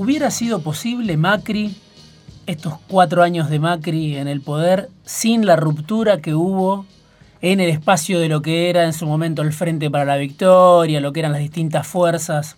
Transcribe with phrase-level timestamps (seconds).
[0.00, 1.76] ¿Hubiera sido posible Macri,
[2.46, 6.86] estos cuatro años de Macri en el poder, sin la ruptura que hubo
[7.42, 11.02] en el espacio de lo que era en su momento el Frente para la Victoria,
[11.02, 12.56] lo que eran las distintas fuerzas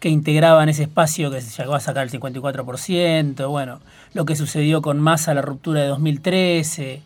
[0.00, 3.78] que integraban ese espacio que se llegó a sacar el 54%, bueno,
[4.12, 7.02] lo que sucedió con Massa, la ruptura de 2013,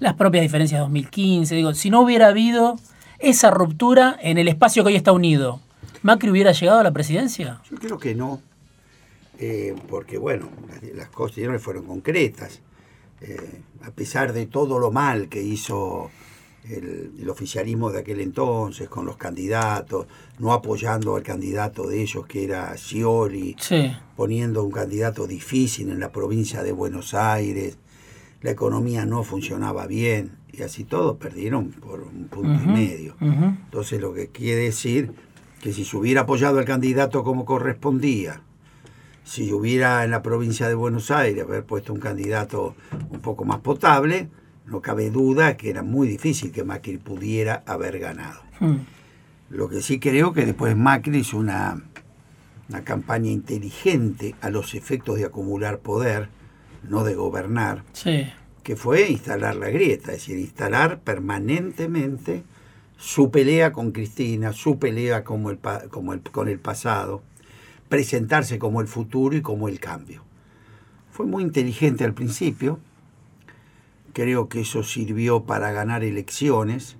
[0.00, 1.54] las propias diferencias de 2015.
[1.54, 2.74] Digo, si no hubiera habido
[3.20, 5.60] esa ruptura en el espacio que hoy está unido,
[6.02, 7.60] ¿Macri hubiera llegado a la presidencia?
[7.70, 8.40] Yo creo que no.
[9.44, 10.48] Eh, porque bueno,
[10.94, 12.60] las, cosas no fueron concretas.
[13.20, 16.12] Eh, a pesar de todo lo mal que hizo
[16.70, 20.06] el, oficialismo de aquel entonces con los candidatos,
[20.38, 23.56] no apoyando al candidato de ellos que era Scioli,
[24.14, 27.78] poniendo un candidato difícil en la provincia de Buenos Aires,
[28.42, 33.16] la economía no funcionaba bien y así todos perdieron por un punto y medio.
[33.20, 35.12] Entonces lo que quiere decir
[35.60, 38.40] que si se hubiera apoyado al candidato como correspondía,
[39.24, 42.74] si hubiera en la provincia de Buenos Aires haber puesto un candidato
[43.10, 44.28] un poco más potable,
[44.66, 48.40] no cabe duda que era muy difícil que Macri pudiera haber ganado.
[48.60, 48.78] Hmm.
[49.50, 51.82] Lo que sí creo que después Macri hizo una,
[52.68, 56.28] una campaña inteligente a los efectos de acumular poder,
[56.88, 57.84] no de gobernar,
[58.62, 62.44] que fue instalar la grieta, es decir, instalar permanentemente
[62.96, 65.58] su pelea con Cristina, su pelea como el,
[65.90, 67.22] como el, con el pasado,
[67.92, 70.24] presentarse como el futuro y como el cambio.
[71.10, 72.78] Fue muy inteligente al principio,
[74.14, 76.96] creo que eso sirvió para ganar elecciones,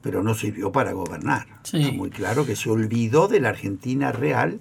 [0.00, 1.48] pero no sirvió para gobernar.
[1.64, 4.60] Está muy claro que se olvidó de la Argentina real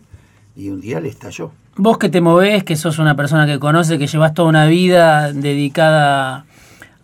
[0.56, 1.52] y un día le estalló.
[1.76, 5.32] Vos que te movés, que sos una persona que conoce, que llevas toda una vida
[5.34, 6.48] dedicada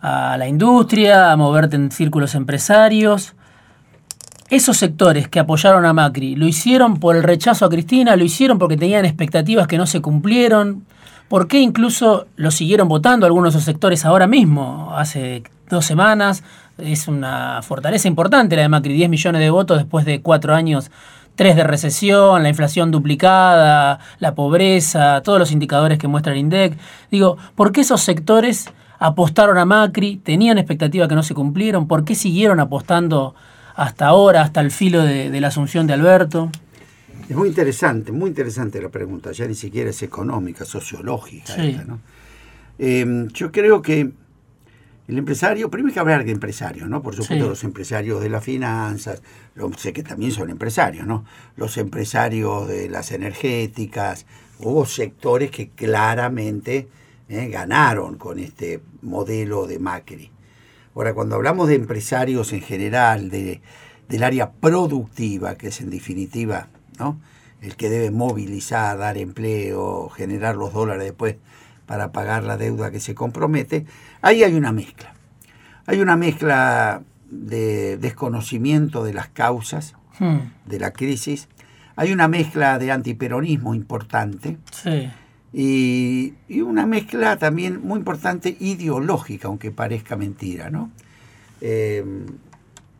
[0.00, 3.36] a la industria, a moverte en círculos empresarios,
[4.54, 8.16] esos sectores que apoyaron a Macri, ¿lo hicieron por el rechazo a Cristina?
[8.16, 10.84] ¿Lo hicieron porque tenían expectativas que no se cumplieron?
[11.28, 14.92] ¿Por qué incluso lo siguieron votando algunos de esos sectores ahora mismo?
[14.94, 16.44] Hace dos semanas
[16.78, 20.90] es una fortaleza importante la de Macri, 10 millones de votos después de cuatro años,
[21.34, 26.78] tres de recesión, la inflación duplicada, la pobreza, todos los indicadores que muestra el INDEC.
[27.10, 31.88] Digo, ¿por qué esos sectores apostaron a Macri, tenían expectativas que no se cumplieron?
[31.88, 33.34] ¿Por qué siguieron apostando
[33.74, 36.50] hasta ahora, hasta el filo de, la asunción de Alberto?
[37.28, 41.54] Es muy interesante, muy interesante la pregunta, ya ni siquiera es económica, sociológica.
[42.78, 44.12] Em, yo creo que
[45.06, 47.02] el empresario, primero hay que hablar de empresarios, ¿no?
[47.02, 49.22] Por supuesto, los empresarios de las finanzas,
[49.76, 51.24] sé que también son empresarios, ¿no?
[51.56, 54.26] Los empresarios de las energéticas,
[54.60, 56.88] hubo sectores que claramente
[57.28, 60.30] eh, ganaron con este modelo de Macri.
[60.94, 63.60] Ahora, cuando hablamos de empresarios en general, de,
[64.08, 66.68] del área productiva, que es en definitiva
[66.98, 67.20] ¿no?
[67.60, 71.36] el que debe movilizar, dar empleo, generar los dólares después
[71.86, 73.86] para pagar la deuda que se compromete,
[74.22, 75.14] ahí hay una mezcla.
[75.86, 80.38] Hay una mezcla de desconocimiento de las causas hmm.
[80.66, 81.48] de la crisis,
[81.96, 84.58] hay una mezcla de antiperonismo importante.
[84.70, 85.10] Sí
[85.56, 90.68] y, una mezcla también muy importante ideológica, aunque parezca mentira.
[90.68, 90.90] ¿no?
[91.60, 92.26] Em,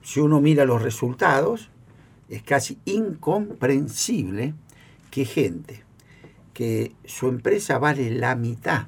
[0.03, 1.70] si uno mira los resultados,
[2.28, 4.54] es casi incomprensible
[5.10, 5.82] que gente
[6.53, 8.86] que su empresa vale la mitad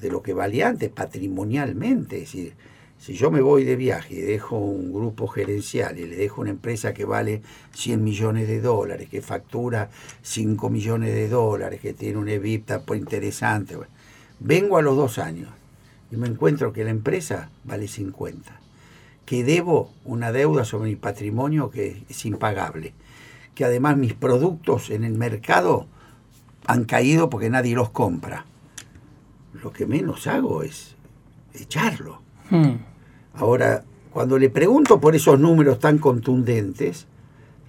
[0.00, 2.26] de lo que valía antes patrimonialmente,
[3.02, 6.50] si yo me voy de viaje y dejo un grupo gerencial y le dejo una
[6.50, 7.42] empresa que vale
[7.72, 9.90] 100 millones de dólares, que factura
[10.22, 13.76] 5 millones de dólares, que tiene un EBITDA pues interesante,
[14.38, 15.48] vengo a los dos años
[16.12, 18.60] y me encuentro que la empresa vale 50,
[19.26, 22.94] que debo una deuda sobre mi patrimonio que es impagable,
[23.56, 25.88] que además mis productos en el mercado
[26.66, 28.46] han caído porque nadie los compra.
[29.60, 30.94] Lo que menos hago es
[31.52, 32.22] echarlo.
[32.48, 32.91] Hmm.
[33.34, 33.82] Ahora,
[34.12, 37.06] cuando le pregunto por esos números tan contundentes,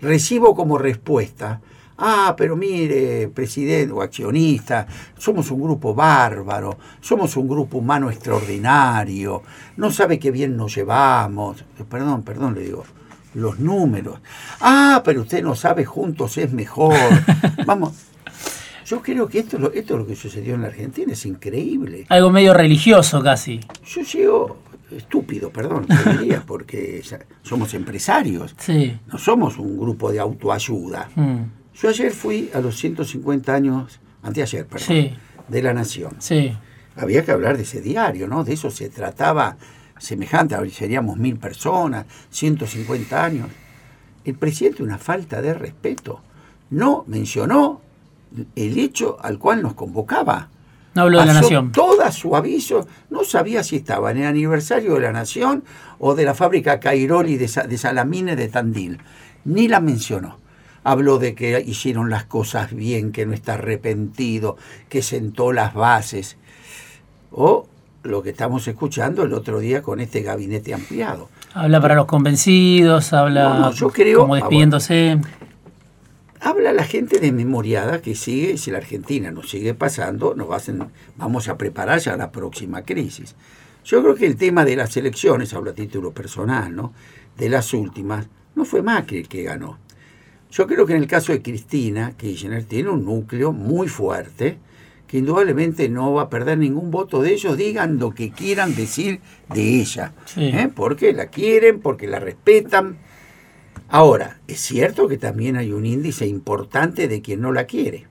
[0.01, 1.62] recibo como respuesta,
[1.97, 4.85] ah, pero mire, presidente o accionista,
[5.17, 9.41] somos un grupo bárbaro, somos un grupo humano extraordinario,
[9.78, 11.64] no sabe qué bien nos llevamos.
[11.90, 12.84] Perdón, perdón, le digo,
[13.34, 14.20] los números.
[14.59, 16.96] Ah, pero usted no sabe, juntos es mejor.
[17.66, 17.93] Vamos.
[18.85, 22.05] Yo creo que esto, esto es lo que sucedió en la Argentina, es increíble.
[22.09, 23.61] Algo medio religioso casi.
[23.85, 24.58] Yo llego,
[24.95, 25.87] estúpido, perdón,
[26.47, 27.03] porque
[27.41, 28.55] somos empresarios,
[29.07, 31.09] no somos un grupo de autoayuda.
[31.16, 31.40] Mm.
[31.75, 35.17] Yo ayer fui a los 150 años, anteayer, perdón,
[35.47, 36.16] de la Nación.
[36.95, 38.43] Había que hablar de ese diario, ¿no?
[38.43, 39.57] De eso se trataba
[39.97, 43.47] semejante, seríamos mil personas, 150 años.
[44.23, 46.22] El presidente, una falta de respeto,
[46.69, 47.81] no mencionó
[48.55, 50.49] el hecho al cual nos convocaba.
[50.95, 51.72] No habló de la nación.
[51.72, 55.63] Toda su aviso, no sabía si estaba en el aniversario de la nación
[55.99, 58.99] o de la fábrica Cairoli de, de Salamine de Tandil.
[59.45, 60.40] Ni la mencionó.
[60.84, 64.57] Habló de que hicieron las cosas bien, que no está arrepentido,
[64.90, 66.37] que sentó las bases.
[67.31, 67.67] O
[68.03, 71.29] lo que estamos escuchando el otro día con este gabinete ampliado.
[71.53, 75.19] Habla para los convencidos, habla yo creo, como despidiéndose.
[76.43, 80.47] Habla la gente desmemoriada que sigue, si la Argentina nos sigue pasando, nos
[81.16, 83.35] vamos a preparar ya la próxima crisis.
[83.85, 86.93] Yo creo que el tema de las elecciones, hablo a título personal, ¿no?
[87.37, 89.79] de las últimas, no fue Macri el que ganó.
[90.51, 94.59] Yo creo que en el caso de Cristina Kirchner tiene un núcleo muy fuerte,
[95.07, 99.22] que indudablemente no va a perder ningún voto de ellos, digan lo que quieran decir
[99.53, 100.13] de ella.
[100.37, 100.69] ¿eh?
[100.73, 102.97] Porque la quieren, porque la respetan.
[103.90, 108.08] Ahora, es cierto que también hay un índice importante de quien no la quiere.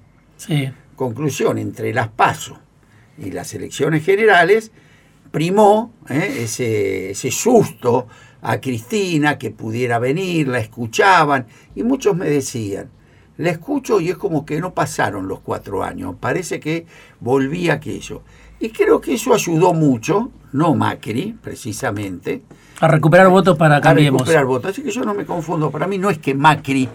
[0.96, 2.58] Conclusión, entre las PASO
[3.18, 4.70] y las elecciones generales,
[5.30, 6.40] primó ¿eh?
[6.40, 8.06] ese, ese susto
[8.42, 12.90] a Cristina que pudiera venir, la escuchaban, y muchos me decían,
[13.38, 16.86] la escucho y es como que no pasaron los cuatro años, parece que
[17.20, 18.22] volvía aquello.
[18.62, 22.42] Y creo que eso ayudó mucho, no Macri, precisamente.
[22.78, 24.22] A recuperar votos para Cambiemos.
[24.22, 25.68] A recuperar votos, así que yo no me confundo.
[25.72, 26.88] Para mí no es que Macri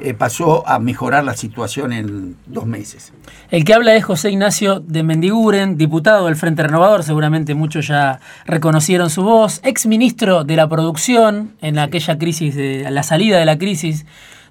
[0.00, 3.14] eh, pasó a mejorar la situación en dos meses.
[3.50, 8.20] El que habla es José Ignacio de Mendiguren, diputado del Frente Renovador, seguramente muchos ya
[8.44, 13.46] reconocieron su voz, ex ministro de la producción en aquella crisis, de la salida de
[13.46, 14.04] la crisis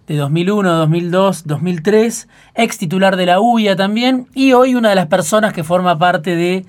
[0.07, 5.07] de 2001, 2002, 2003, ex titular de la UIA también, y hoy una de las
[5.07, 6.65] personas que forma parte de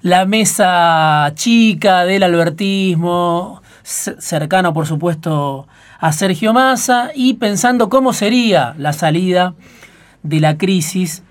[0.00, 5.68] la mesa chica del albertismo, cercano por supuesto
[6.00, 9.54] a Sergio Massa, y pensando cómo sería la salida
[10.24, 11.22] de la crisis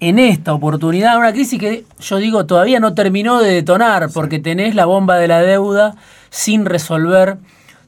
[0.00, 4.74] en esta oportunidad, una crisis que yo digo todavía no terminó de detonar, porque tenés
[4.74, 5.94] la bomba de la deuda
[6.28, 7.38] sin resolver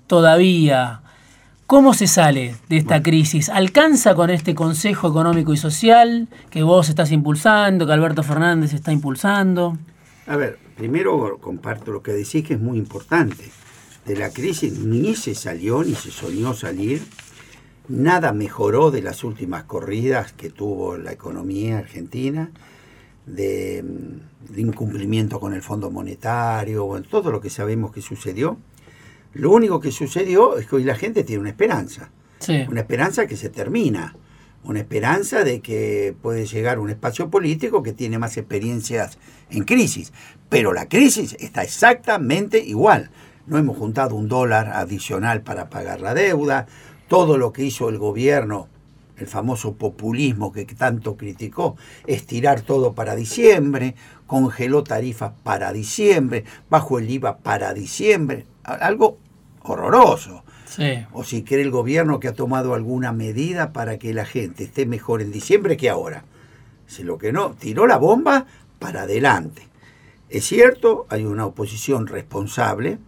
[0.06, 1.01] todavía.
[1.72, 3.48] ¿Cómo se sale de esta crisis?
[3.48, 8.92] ¿Alcanza con este Consejo Económico y Social que vos estás impulsando, que Alberto Fernández está
[8.92, 9.78] impulsando?
[10.26, 13.44] A ver, primero comparto lo que decís que es muy importante.
[14.04, 17.06] De la crisis ni se salió ni se soñó salir.
[17.88, 22.50] Nada mejoró de las últimas corridas que tuvo la economía argentina,
[23.24, 23.82] de,
[24.54, 28.58] incumplimiento con el Fondo Monetario, bueno, todo lo que sabemos que sucedió
[29.34, 32.10] lo único que sucedió es que hoy la gente tiene una esperanza.
[32.68, 34.14] Una esperanza que se termina.
[34.64, 39.18] Una esperanza de que puede llegar un espacio político que tiene más experiencias
[39.50, 40.12] en crisis.
[40.48, 43.10] Pero la crisis está exactamente igual.
[43.46, 46.66] No hemos juntado un dólar adicional para pagar la deuda.
[47.08, 48.68] Todo lo que hizo el gobierno,
[49.16, 51.76] el famoso populismo que tanto criticó,
[52.06, 53.94] estirar todo para diciembre,
[54.26, 59.18] congeló tarifas para diciembre, bajo el IVA para diciembre algo
[59.62, 60.44] horroroso.
[61.12, 64.86] O si quiere el gobierno que ha tomado alguna medida para que la gente esté
[64.86, 66.24] mejor en diciembre que ahora.
[66.86, 68.46] Si lo que no, tiró la bomba
[68.78, 69.68] para adelante.
[70.30, 72.98] Es cierto, hay una oposición responsable,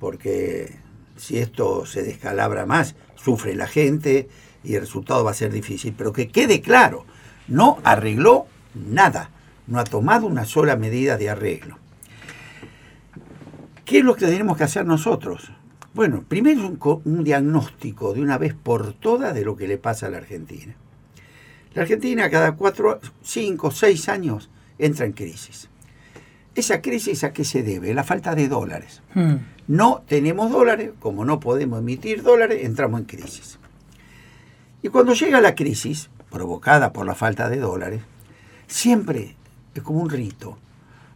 [0.00, 0.78] porque
[1.16, 4.28] si esto se descalabra más, sufre la gente
[4.62, 5.94] y el resultado va a ser difícil.
[5.96, 7.04] Pero que quede claro,
[7.48, 9.30] no arregló nada,
[9.66, 11.78] no ha tomado una sola medida de arreglo.
[13.84, 15.52] ¿Qué es lo que tenemos que hacer nosotros?
[15.92, 20.06] Bueno, primero un, un diagnóstico de una vez por todas de lo que le pasa
[20.06, 20.74] a la Argentina.
[21.74, 24.48] La Argentina cada cuatro, cinco, seis años
[24.78, 25.68] entra en crisis.
[26.54, 27.92] ¿Esa crisis a qué se debe?
[27.94, 29.02] La falta de dólares.
[29.12, 29.36] Hmm.
[29.66, 33.58] No tenemos dólares, como no podemos emitir dólares, entramos en crisis.
[34.82, 38.02] Y cuando llega la crisis, provocada por la falta de dólares,
[38.66, 39.36] siempre
[39.74, 40.58] es como un rito.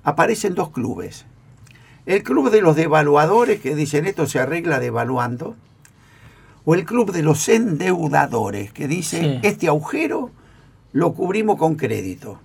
[0.03, 1.27] Aparecen dos clubes,
[2.09, 5.57] el club de los devaluadores que dicen esto se arregla devaluando,
[6.65, 10.31] o el club de los endeudadores que dice este agujero
[10.93, 12.41] lo cubrimos con crédito.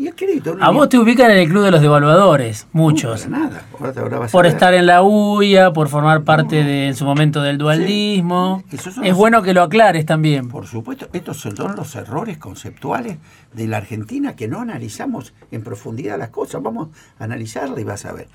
[0.00, 3.28] Y el crédito a vos te ubican en el club de los devaluadores, muchos.
[3.28, 3.62] nada.
[4.32, 8.64] por estar en la UIA, por formar parte de, en su momento del dualismo.
[9.02, 10.48] es bueno que lo aclares también.
[10.48, 13.18] Por supuesto, estos son los errores conceptuales
[13.52, 16.62] de la Argentina que no analizamos en profundidad las cosas.
[16.62, 16.88] Vamos
[17.18, 18.28] a analizarla y vas a ver.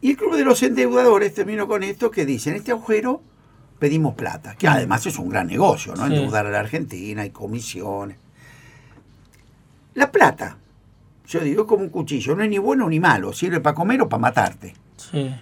[0.00, 3.22] Y el club de los endeudadores, termino con esto, que dicen, este agujero
[3.78, 6.04] pedimos plata, que además es un gran negocio, ¿no?
[6.04, 8.25] Endeudar a la Argentina, hay comisiones.
[9.96, 10.58] La plata,
[11.26, 14.08] yo digo como un cuchillo, no es ni bueno ni malo, sirve para comer o
[14.10, 14.74] para matarte.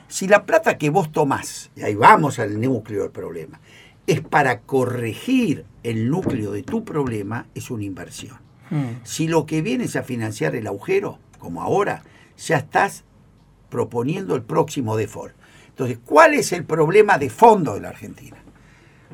[0.07, 3.61] Si la plata que vos tomás, y ahí vamos al núcleo del problema,
[4.07, 8.37] es para corregir el núcleo de tu problema, es una inversión.
[8.71, 9.03] Mm.
[9.03, 12.05] Si lo que viene es a financiar el agujero, como ahora,
[12.37, 13.03] ya estás
[13.71, 15.35] proponiendo el próximo default.
[15.71, 18.37] Entonces, ¿cuál es el problema de fondo de la Argentina?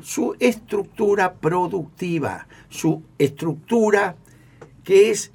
[0.03, 4.15] Su estructura productiva, su estructura
[4.91, 5.31] que es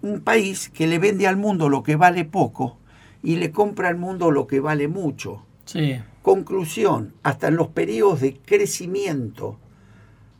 [0.00, 2.78] un país que le vende al mundo lo que vale poco
[3.22, 5.44] y le compra al mundo lo que vale mucho.
[5.66, 6.00] Sí.
[6.22, 9.58] Conclusión, hasta en los periodos de crecimiento,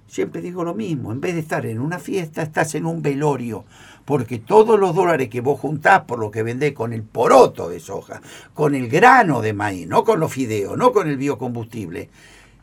[0.06, 3.66] siempre digo lo mismo, en vez de estar en una fiesta, estás en un velorio,
[4.06, 7.78] porque todos los dólares que vos juntás por lo que vendés con el poroto de
[7.78, 8.22] soja,
[8.54, 12.08] con el grano de maíz, no con los fideos, no con el biocombustible,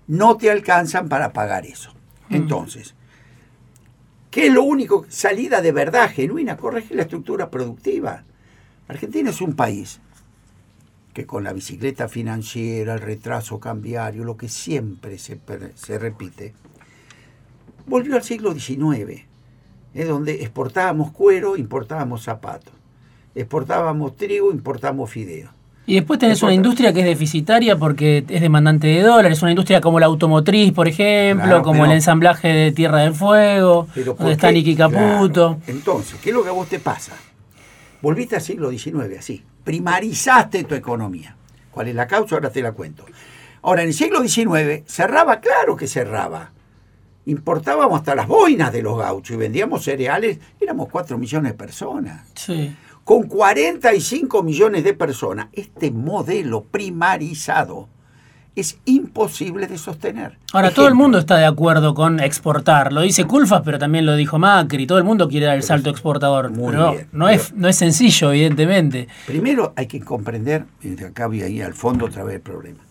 [0.07, 1.93] no te alcanzan para pagar eso.
[2.31, 2.95] Entonces,
[4.37, 5.03] ¿qué es lo único?
[5.09, 8.23] Salida de verdad genuina, corregir la estructura productiva.
[8.87, 9.99] Argentina es un país
[11.11, 15.39] que con la bicicleta financiera, el retraso cambiario, lo que siempre se,
[15.73, 16.53] se repite,
[17.87, 19.25] volvió al siglo XIX,
[19.95, 22.75] es donde exportábamos cuero, importábamos zapatos,
[23.33, 25.49] exportábamos trigo, importábamos fideos.
[25.89, 29.79] Y después tenés una industria que es deficitaria porque es demandante de dólares, una industria
[29.79, 34.11] como la automotriz, por ejemplo, Claro, como pero- el ensamblaje de Tierra del Fuego, Pero
[34.13, 34.51] ¿por donde está?
[34.51, 35.55] Niki Caputo.
[35.55, 35.61] Claro.
[35.67, 37.13] Entonces, ¿qué es lo que a vos te pasa?
[38.01, 41.35] Volviste al siglo XIX así, primarizaste tu economía.
[41.71, 42.35] ¿Cuál es la causa?
[42.35, 43.05] Ahora te la cuento.
[43.61, 46.51] Ahora, en el siglo XIX cerraba, claro que cerraba.
[47.25, 52.27] Importábamos hasta las boinas de los gauchos y vendíamos cereales, éramos 4 millones de personas.
[52.35, 52.75] Sí.
[53.07, 57.87] Con 45 millones de personas, este modelo primarizado
[58.53, 60.37] es imposible de sostener.
[60.51, 62.91] Ahora, todo el mundo está de acuerdo con exportar.
[62.91, 64.85] Lo dice Culfas, pero también lo dijo Macri.
[64.85, 66.49] Todo el mundo quiere dar el salto exportador.
[66.49, 69.07] Muy pero bien, no, pero- es, no es sencillo, evidentemente.
[69.25, 72.83] Primero hay que comprender, y acá voy ahí al fondo otra vez el problema.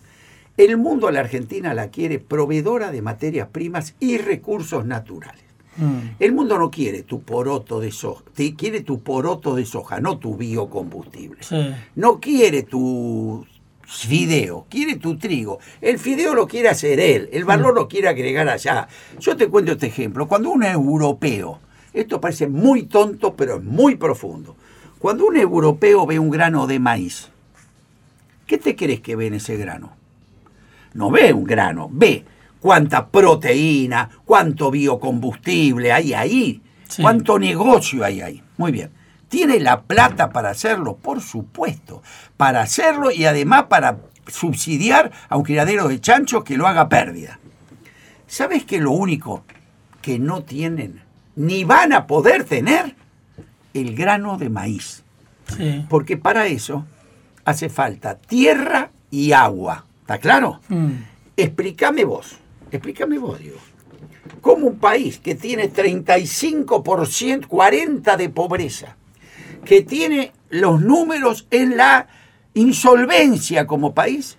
[0.57, 5.46] El mundo a la Argentina la quiere proveedora de materias primas y recursos naturales.
[5.77, 6.15] Mm.
[6.19, 10.17] El mundo no quiere tu poroto de soja, te quiere tu poroto de soja, no
[10.17, 11.43] tu biocombustible.
[11.43, 11.73] Sí.
[11.95, 13.45] No quiere tu
[13.87, 15.59] fideo, quiere tu trigo.
[15.81, 18.87] El fideo lo quiere hacer él, el valor lo quiere agregar allá.
[19.19, 20.27] Yo te cuento este ejemplo.
[20.27, 21.59] Cuando un europeo,
[21.93, 24.55] esto parece muy tonto, pero es muy profundo.
[24.99, 27.29] Cuando un europeo ve un grano de maíz,
[28.45, 29.91] ¿qué te crees que ve en ese grano?
[30.93, 32.25] No ve un grano, ve
[32.59, 37.01] cuánta proteína, cuánto biocombustible hay ahí, Sí.
[37.01, 38.43] cuánto negocio hay ahí.
[38.57, 38.91] Muy bien.
[39.29, 40.95] ¿Tiene la plata para hacerlo?
[40.95, 42.01] Por supuesto.
[42.37, 43.97] Para hacerlo y además para
[44.27, 47.39] subsidiar a un criadero de chanchos que lo haga pérdida.
[48.25, 49.43] ¿Sabes qué es lo único
[50.01, 51.01] que no tienen
[51.35, 52.95] ni van a poder tener?
[53.73, 55.03] El grano de maíz.
[55.57, 55.85] Sí.
[55.89, 56.85] Porque para eso
[57.45, 59.85] hace falta tierra y agua.
[60.01, 60.61] ¿Está claro?
[60.69, 60.91] Mm.
[61.35, 62.37] Explícame vos,
[62.71, 63.59] explícame vos, Diego.
[64.41, 68.97] ¿Cómo un país que tiene 35%, 40% de pobreza,
[69.65, 72.07] que tiene los números en la
[72.53, 74.37] insolvencia como país,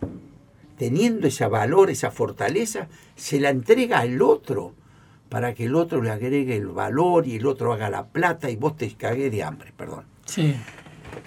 [0.76, 4.75] teniendo ese valor, esa fortaleza, se la entrega al otro
[5.28, 8.56] para que el otro le agregue el valor y el otro haga la plata y
[8.56, 10.04] vos te cagué de hambre, perdón.
[10.25, 10.54] Sí.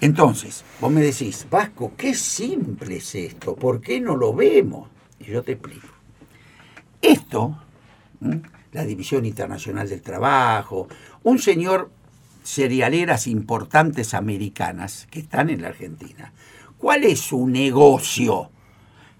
[0.00, 4.88] Entonces, vos me decís, Vasco, qué simple es esto, ¿por qué no lo vemos?
[5.20, 5.88] Y yo te explico.
[8.72, 10.88] La División Internacional del Trabajo,
[11.24, 11.90] un señor
[12.42, 16.32] cerealeras importantes americanas que están en la Argentina,
[16.78, 18.50] ¿cuál es su negocio?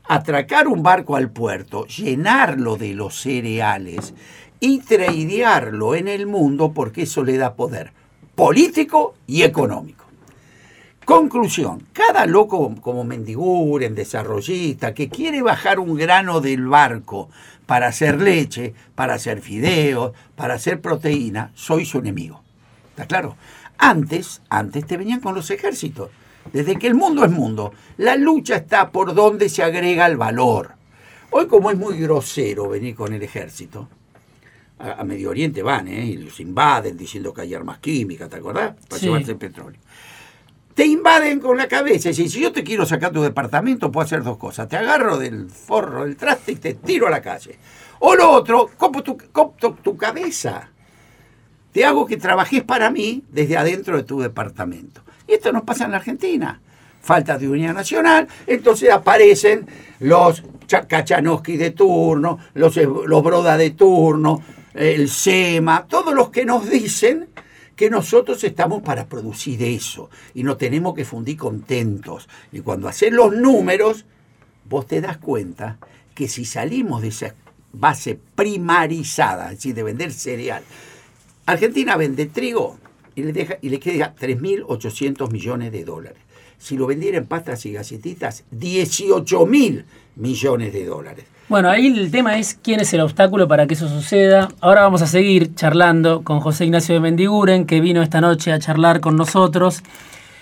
[0.05, 4.15] Atracar un barco al puerto, llenarlo de los cereales
[4.59, 7.93] y tradearlo en el mundo porque eso le da poder
[8.35, 10.02] político y económico.
[11.05, 17.29] Conclusión, cada loco como Mendiguren, desarrollista, que quiere bajar un grano del barco
[17.67, 22.41] para hacer leche, para hacer fideos, para hacer proteína, soy su enemigo.
[22.91, 23.37] ¿Está claro?
[23.79, 26.11] Antes, antes te venían con los ejércitos.
[26.53, 30.73] Desde que el mundo es mundo, la lucha está por donde se agrega el valor.
[31.31, 33.89] Hoy como es muy grosero venir con el ejército,
[34.79, 36.05] a, a Medio Oriente van, ¿eh?
[36.05, 38.75] Y los invaden diciendo que hay armas químicas, ¿te acordás?
[38.89, 39.07] Para Sí.
[39.07, 39.81] llevarse el petróleo.
[40.75, 42.11] Te invaden con la cabeza.
[42.11, 44.69] Y si yo te quiero sacar tu departamento, puedo hacer dos cosas.
[44.69, 47.59] Te agarro del forro del traste y te tiro a la calle.
[48.01, 50.71] O lo otro, copto tu cabeza.
[51.73, 55.03] Te hago que trabajes para mí desde adentro de tu departamento.
[55.29, 56.61] Y esto nos pasa en la Argentina.
[57.01, 59.67] Falta de unidad nacional, entonces aparecen
[59.99, 64.41] los Cha- Kachanowski de turno, los, los Broda de turno,
[64.73, 67.29] el SEMA, todos los que nos dicen
[67.77, 72.29] que nosotros estamos para producir eso y nos tenemos que fundir contentos.
[72.53, 74.05] Y cuando haces los números,
[74.69, 75.79] vos te das cuenta
[76.15, 77.35] que si salimos de esa
[77.73, 80.63] base primarizada, es decir, de vender cereal.
[81.47, 82.79] Argentina vende trigo
[83.15, 86.23] y le, deja, y queda 3.800 millones de dólares.
[86.59, 89.85] Si lo vendiera en pastas y galletitas, 18.000
[90.17, 91.25] millones de dólares.
[91.53, 94.49] Bueno, ahí el tema es quién es el obstáculo para que eso suceda.
[94.63, 98.59] Ahora vamos a seguir charlando con José Ignacio de Mendiguren, que vino esta noche a
[98.59, 99.83] charlar con nosotros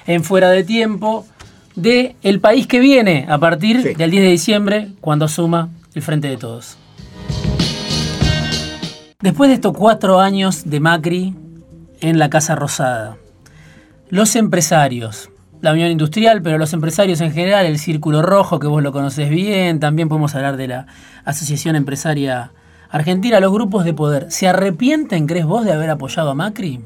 [0.07, 1.26] en Fuera de Tiempo
[1.75, 6.29] de el país que viene a partir del 10 de diciembre, cuando suma el Frente
[6.29, 6.79] de Todos.
[9.21, 11.35] Después de estos cuatro años de Macri
[12.00, 13.17] en la Casa Rosada,
[14.11, 15.29] los empresarios,
[15.61, 19.31] la Unión Industrial, pero los empresarios en general, el Círculo Rojo, que vos lo conocés
[19.31, 20.87] bien, también podemos hablar de la
[21.25, 22.52] Asociación Empresaria
[22.90, 26.81] Argentina, los grupos de poder, ¿se arrepienten, crees vos, de haber apoyado a Macri?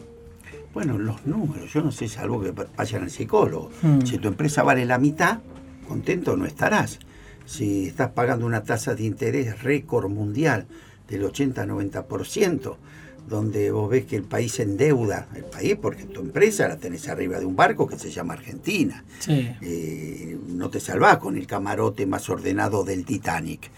[0.75, 3.71] Bueno, los números, yo no sé, si algo que vayan al psicólogo.
[3.81, 4.01] Hmm.
[4.03, 5.39] Si tu empresa vale la mitad,
[5.89, 6.99] contento no estarás.
[7.47, 10.67] Si estás pagando una tasa de interés récord mundial
[11.09, 12.77] del 80-90%,
[13.29, 17.39] donde vos ves que el país endeuda, el país porque tu empresa la tenés arriba
[17.39, 19.05] de un barco que se llama Argentina.
[19.29, 23.71] Eh, no te salvás con el camarote más ordenado del Titanic.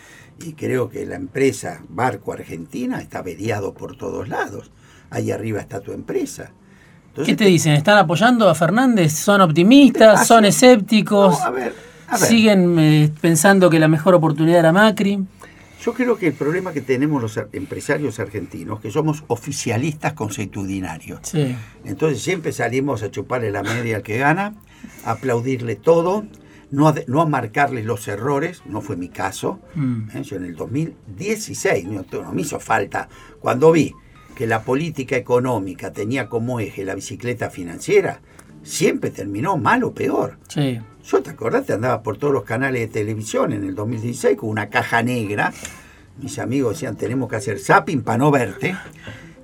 [0.45, 4.71] Y creo que la empresa Barco Argentina está averiado por todos lados.
[5.11, 6.51] Ahí arriba está tu empresa.
[7.25, 7.73] ¿Qué te dicen?
[7.73, 9.13] ¿Están apoyando a Fernández?
[9.15, 10.27] ¿Son optimistas?
[10.27, 11.39] ¿Son escépticos?
[12.15, 15.25] ¿Siguen eh, pensando que la mejor oportunidad era Macri?
[15.83, 21.21] Yo creo que el problema que tenemos los empresarios argentinos, que somos oficialistas consuetudinarios.
[21.85, 24.55] Entonces siempre salimos a chuparle la media al que gana,
[25.05, 26.25] a aplaudirle todo,
[26.71, 29.61] no a, no a marcarle los errores, no fue mi caso.
[29.75, 30.17] Mm.
[30.17, 30.23] ¿eh?
[30.23, 33.09] Yo en el 2016 no, no me hizo falta,
[33.41, 33.95] cuando vi
[34.35, 38.21] que la política económica tenía como eje la bicicleta financiera,
[38.63, 40.39] siempre terminó mal o peor.
[40.49, 40.81] Sí.
[41.09, 44.69] Yo te acordás, andaba por todos los canales de televisión en el 2016 con una
[44.69, 45.53] caja negra.
[46.21, 48.77] Mis amigos decían, tenemos que hacer zapping para no verte.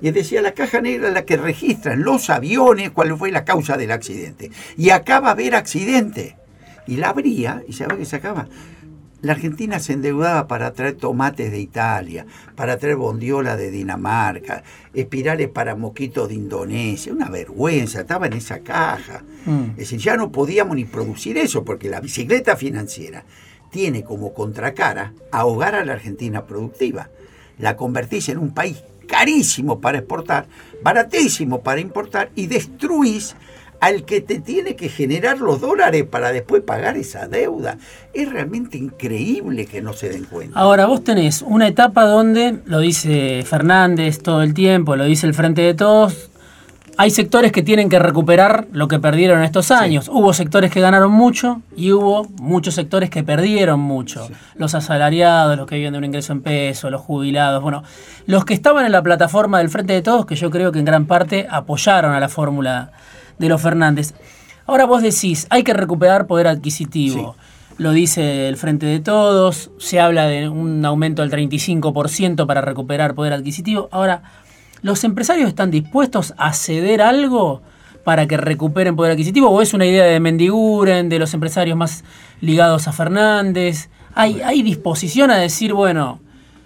[0.00, 3.76] Y decía, la caja negra es la que registran los aviones, cuál fue la causa
[3.76, 4.50] del accidente.
[4.76, 6.36] Y acaba de haber accidente.
[6.88, 8.48] Y la abría y sabía que se acaba.
[9.22, 15.48] La Argentina se endeudaba para traer tomates de Italia, para traer bondiola de Dinamarca, espirales
[15.48, 17.12] para moquitos de Indonesia.
[17.12, 19.22] Una vergüenza, estaba en esa caja.
[19.46, 19.70] Mm.
[19.70, 23.24] Es decir, ya no podíamos ni producir eso porque la bicicleta financiera
[23.70, 27.08] tiene como contracara ahogar a la Argentina productiva.
[27.58, 30.46] La convertís en un país carísimo para exportar,
[30.82, 33.36] baratísimo para importar y destruís
[33.82, 37.78] al que te tiene que generar los dólares para después pagar esa deuda.
[38.14, 40.56] Es realmente increíble que no se den cuenta.
[40.56, 45.34] Ahora, vos tenés una etapa donde, lo dice Fernández todo el tiempo, lo dice el
[45.34, 46.30] Frente de Todos,
[46.96, 50.08] hay sectores que tienen que recuperar lo que perdieron en estos años.
[50.08, 54.28] Hubo sectores que ganaron mucho y hubo muchos sectores que perdieron mucho.
[54.54, 57.82] Los asalariados, los que viven de un ingreso en peso, los jubilados, bueno,
[58.26, 60.84] los que estaban en la plataforma del Frente de Todos, que yo creo que en
[60.84, 62.92] gran parte apoyaron a la fórmula
[63.38, 64.14] de los Fernández.
[64.66, 67.36] Ahora vos decís, hay que recuperar poder adquisitivo.
[67.78, 73.14] Lo dice el Frente de Todos, se habla de un aumento del 35% para recuperar
[73.14, 73.88] poder adquisitivo.
[73.90, 74.22] Ahora,
[74.82, 77.62] ¿los empresarios están dispuestos a ceder algo
[78.04, 79.50] para que recuperen poder adquisitivo?
[79.50, 82.04] ¿O es una idea de Mendiguren, de los empresarios más
[82.40, 83.88] ligados a Fernández?
[84.14, 86.20] ¿Hay, hay disposición a decir, bueno,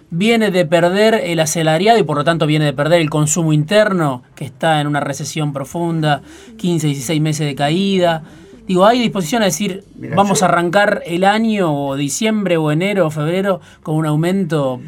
[0.09, 4.23] viene de perder el asalariado y por lo tanto viene de perder el consumo interno,
[4.35, 6.21] que está en una recesión profunda,
[6.57, 8.23] 15, 16 meses de caída.
[8.67, 13.11] Digo, ¿hay disposición a decir, vamos a arrancar el año, o diciembre, o enero, o
[13.11, 14.81] febrero, con un aumento?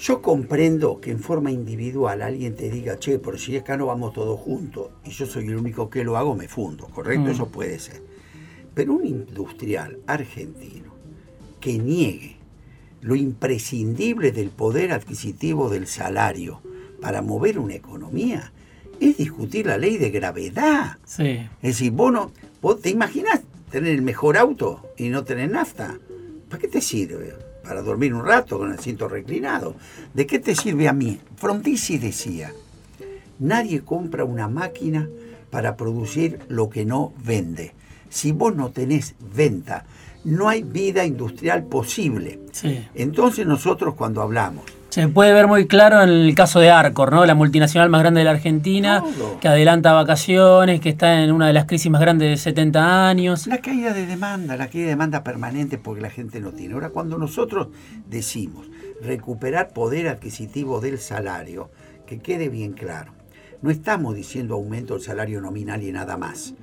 [0.00, 4.14] Yo comprendo que en forma individual alguien te diga, che, por si acá no vamos
[4.14, 7.28] todos juntos, y yo soy el único que lo hago, me fundo, ¿correcto?
[7.28, 7.32] Mm.
[7.32, 8.02] Eso puede ser.
[8.74, 10.94] Pero un industrial argentino
[11.60, 12.35] que niegue
[13.06, 16.60] lo imprescindible del poder adquisitivo del salario
[17.00, 18.52] para mover una economía
[18.98, 20.98] es discutir la ley de gravedad.
[21.04, 21.46] Sí.
[21.62, 22.32] Es decir, vos, no,
[22.74, 25.96] te imaginas tener el mejor auto y no tener nafta.
[26.48, 27.32] ¿Para qué te sirve?
[27.62, 29.76] Para dormir un rato con el cinto reclinado.
[30.12, 31.20] ¿De qué te sirve a mí?
[31.36, 32.52] Frondizi decía,
[33.38, 35.08] nadie compra una máquina
[35.50, 37.72] para producir lo que no vende.
[38.08, 39.86] Si vos no tenés venta,
[40.26, 42.40] no hay vida industrial posible.
[42.94, 44.64] Entonces nosotros cuando hablamos...
[44.88, 47.26] Se puede ver muy claro en el caso de Arcor, ¿no?
[47.26, 49.04] la multinacional más grande de la Argentina,
[49.40, 53.46] que adelanta vacaciones, que está en una de las crisis más grandes de 70 años.
[53.46, 56.74] La caída de demanda, la caída de demanda permanente porque la gente no tiene.
[56.74, 57.68] Ahora, cuando nosotros
[58.08, 58.66] decimos
[59.02, 61.70] recuperar poder adquisitivo del salario,
[62.06, 63.12] que quede bien claro,
[63.60, 66.54] no estamos diciendo aumento del salario nominal y nada más.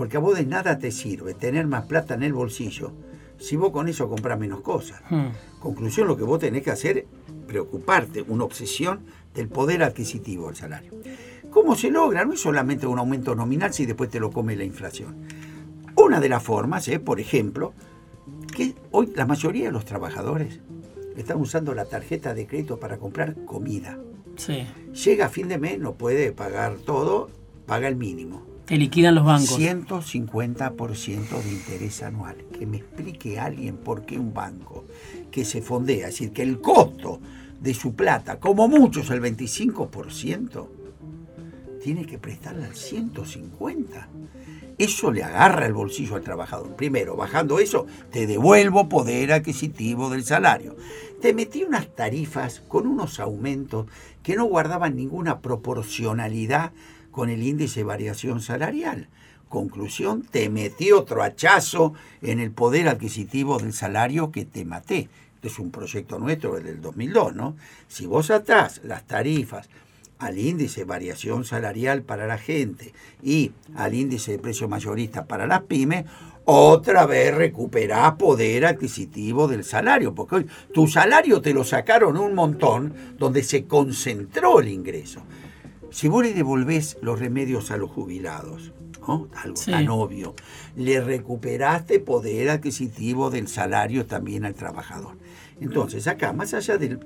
[0.00, 2.90] Porque a vos de nada te sirve tener más plata en el bolsillo
[3.36, 5.02] si vos con eso compras menos cosas.
[5.10, 5.26] Hmm.
[5.58, 7.04] Conclusión, lo que vos tenés que hacer
[7.46, 9.00] preocuparte, una obsesión
[9.34, 10.94] del poder adquisitivo del salario.
[11.50, 12.24] ¿Cómo se logra?
[12.24, 15.16] No es solamente un aumento nominal si después te lo come la inflación.
[15.96, 17.74] Una de las formas es, por ejemplo,
[18.56, 20.60] que hoy la mayoría de los trabajadores
[21.14, 23.98] están usando la tarjeta de crédito para comprar comida.
[24.36, 24.66] Sí.
[25.04, 27.28] Llega a fin de mes, no puede pagar todo,
[27.66, 28.48] paga el mínimo.
[28.70, 29.58] Te liquidan los bancos.
[29.58, 32.36] 150% de interés anual.
[32.56, 34.84] Que me explique alguien por qué un banco
[35.32, 37.18] que se fondea, es decir, que el costo
[37.60, 40.68] de su plata, como muchos el 25%,
[41.82, 44.06] tiene que prestarle al 150%.
[44.78, 46.76] Eso le agarra el bolsillo al trabajador.
[46.76, 50.76] Primero, bajando eso, te devuelvo poder adquisitivo del salario.
[51.20, 53.86] Te metí unas tarifas con unos aumentos
[54.22, 56.70] que no guardaban ninguna proporcionalidad
[57.10, 59.08] con el índice de variación salarial.
[59.48, 65.08] Conclusión, te metí otro hachazo en el poder adquisitivo del salario que te maté.
[65.34, 67.56] Este es un proyecto nuestro del 2002, ¿no?
[67.88, 69.68] Si vos atás las tarifas
[70.18, 72.92] al índice de variación salarial para la gente
[73.22, 76.04] y al índice de precio mayorista para las pymes,
[76.44, 82.34] otra vez recuperás poder adquisitivo del salario, porque hoy tu salario te lo sacaron un
[82.34, 85.22] montón donde se concentró el ingreso.
[85.90, 88.72] Si vos le devolvés los remedios a los jubilados,
[89.34, 90.34] algo tan obvio,
[90.76, 95.16] le recuperaste poder adquisitivo del salario también al trabajador.
[95.60, 97.00] Entonces, acá, más allá del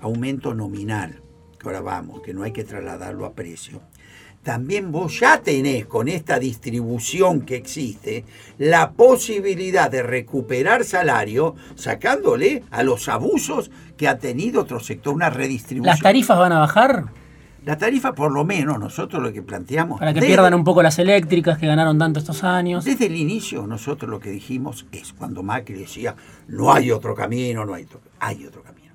[0.00, 1.22] aumento nominal,
[1.58, 3.80] que ahora vamos, que no hay que trasladarlo a precio,
[4.42, 8.24] también vos ya tenés con esta distribución que existe
[8.56, 15.28] la posibilidad de recuperar salario sacándole a los abusos que ha tenido otro sector, una
[15.28, 15.92] redistribución.
[15.92, 17.19] ¿Las tarifas van a bajar?
[17.64, 19.98] La tarifa, por lo menos, nosotros lo que planteamos.
[19.98, 22.84] Para que pierdan un poco las eléctricas que ganaron tanto estos años.
[22.84, 26.16] Desde el inicio, nosotros lo que dijimos es cuando Macri decía:
[26.48, 28.94] no hay otro camino, no hay otro, hay otro camino.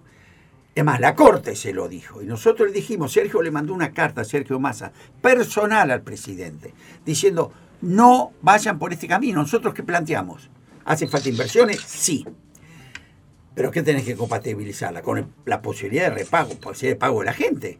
[0.73, 2.21] Es más, la Corte se lo dijo.
[2.21, 6.73] Y nosotros le dijimos, Sergio le mandó una carta a Sergio Massa, personal al presidente,
[7.05, 9.41] diciendo, no vayan por este camino.
[9.41, 10.49] ¿Nosotros qué planteamos?
[10.83, 11.79] ¿Hacen falta inversiones?
[11.79, 12.25] Sí.
[13.53, 15.01] Pero ¿qué tenés que compatibilizarla?
[15.01, 17.79] Con la posibilidad de repago, posibilidad de pago de la gente.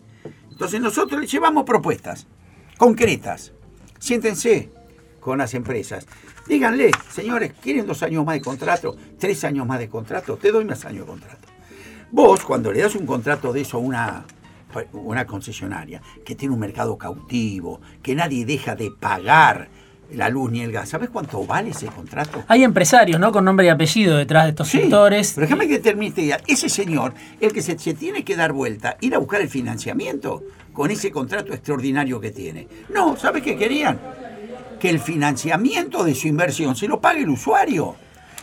[0.56, 2.28] Entonces nosotros le llevamos propuestas
[2.78, 3.52] concretas.
[4.00, 4.72] Siéntense
[5.20, 6.08] con las empresas.
[6.48, 8.96] Díganle, señores, ¿quieren dos años más de contrato?
[9.20, 10.38] ¿Tres años más de contrato?
[10.38, 11.48] Te doy más años de contrato.
[12.10, 14.26] Vos, cuando le das un contrato de eso a una,
[14.94, 19.68] una concesionaria que tiene un mercado cautivo, que nadie deja de pagar
[20.14, 20.90] la luz ni el gas.
[20.90, 22.44] ¿Sabes cuánto vale ese contrato?
[22.48, 23.32] Hay empresarios, ¿no?
[23.32, 25.34] Con nombre y apellido detrás de estos sectores.
[25.36, 29.16] Pero déjame que termine Ese señor, el que se, se, tiene que dar vuelta, ir
[29.16, 32.68] a buscar el financiamiento con ese contrato extraordinario que tiene.
[32.94, 34.00] No, ¿sabes qué querían?
[34.80, 37.96] Que el financiamiento de su inversión se lo pague el usuario.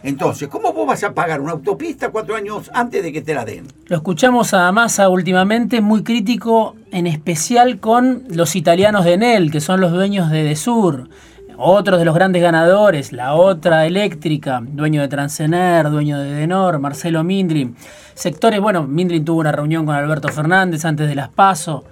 [0.03, 3.45] Entonces, ¿cómo vos vas a pagar una autopista cuatro años antes de que te la
[3.45, 3.69] den?
[3.87, 9.61] Lo escuchamos a Massa últimamente, muy crítico, en especial con los italianos de Enel, que
[9.61, 11.09] son los dueños de Desur.
[11.57, 17.23] Otros de los grandes ganadores, la otra eléctrica, dueño de Transener, dueño de Denor, Marcelo
[17.25, 17.77] Mindlin.
[18.15, 21.85] Sectores, bueno, Mindlin tuvo una reunión con Alberto Fernández antes de las PASO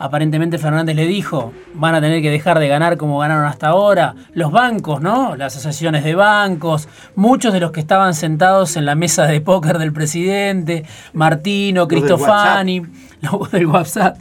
[0.00, 4.14] aparentemente Fernández le dijo, van a tener que dejar de ganar como ganaron hasta ahora.
[4.32, 5.36] Los bancos, ¿no?
[5.36, 9.78] Las asociaciones de bancos, muchos de los que estaban sentados en la mesa de póker
[9.78, 12.82] del presidente, Martino, Cristofani,
[13.32, 14.16] los del WhatsApp.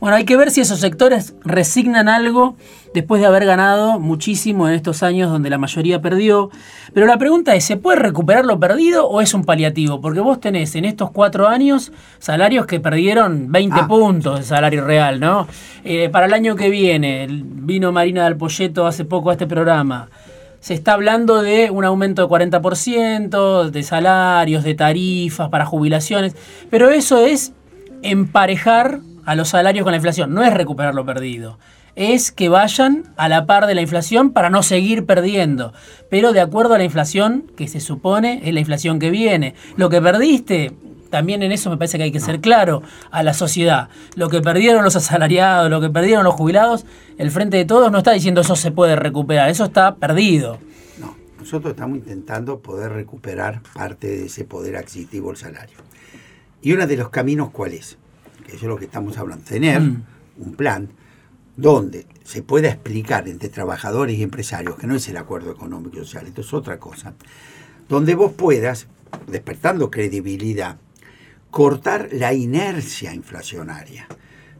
[0.00, 2.56] Bueno, hay que ver si esos sectores resignan algo
[2.92, 6.50] después de haber ganado muchísimo en estos años donde la mayoría perdió.
[6.92, 10.00] Pero la pregunta es, ¿se puede recuperar lo perdido o es un paliativo?
[10.00, 13.88] Porque vos tenés en estos cuatro años salarios que perdieron 20 ah.
[13.88, 15.46] puntos de salario real, ¿no?
[15.84, 20.08] Eh, para el año que viene, vino Marina del Polleto hace poco a este programa.
[20.58, 26.36] Se está hablando de un aumento de 40%, de salarios, de tarifas para jubilaciones,
[26.70, 27.52] pero eso es
[28.02, 31.58] emparejar a los salarios con la inflación, no es recuperar lo perdido
[31.94, 35.72] es que vayan a la par de la inflación para no seguir perdiendo,
[36.10, 39.54] pero de acuerdo a la inflación que se supone es la inflación que viene.
[39.76, 40.72] Lo que perdiste,
[41.10, 43.88] también en eso me parece que hay que ser claro a la sociedad.
[44.16, 46.86] Lo que perdieron los asalariados, lo que perdieron los jubilados,
[47.18, 50.58] el Frente de Todos no está diciendo eso se puede recuperar, eso está perdido.
[50.98, 55.76] No, nosotros estamos intentando poder recuperar parte de ese poder adquisitivo, el salario.
[56.62, 57.98] Y uno de los caminos, ¿cuál es?
[58.46, 60.04] Que eso es lo que estamos hablando, tener mm.
[60.38, 60.88] un plan
[61.56, 66.00] donde se pueda explicar entre trabajadores y empresarios, que no es el acuerdo económico y
[66.00, 67.14] social, esto es otra cosa,
[67.88, 68.86] donde vos puedas,
[69.26, 70.78] despertando credibilidad,
[71.50, 74.06] cortar la inercia inflacionaria.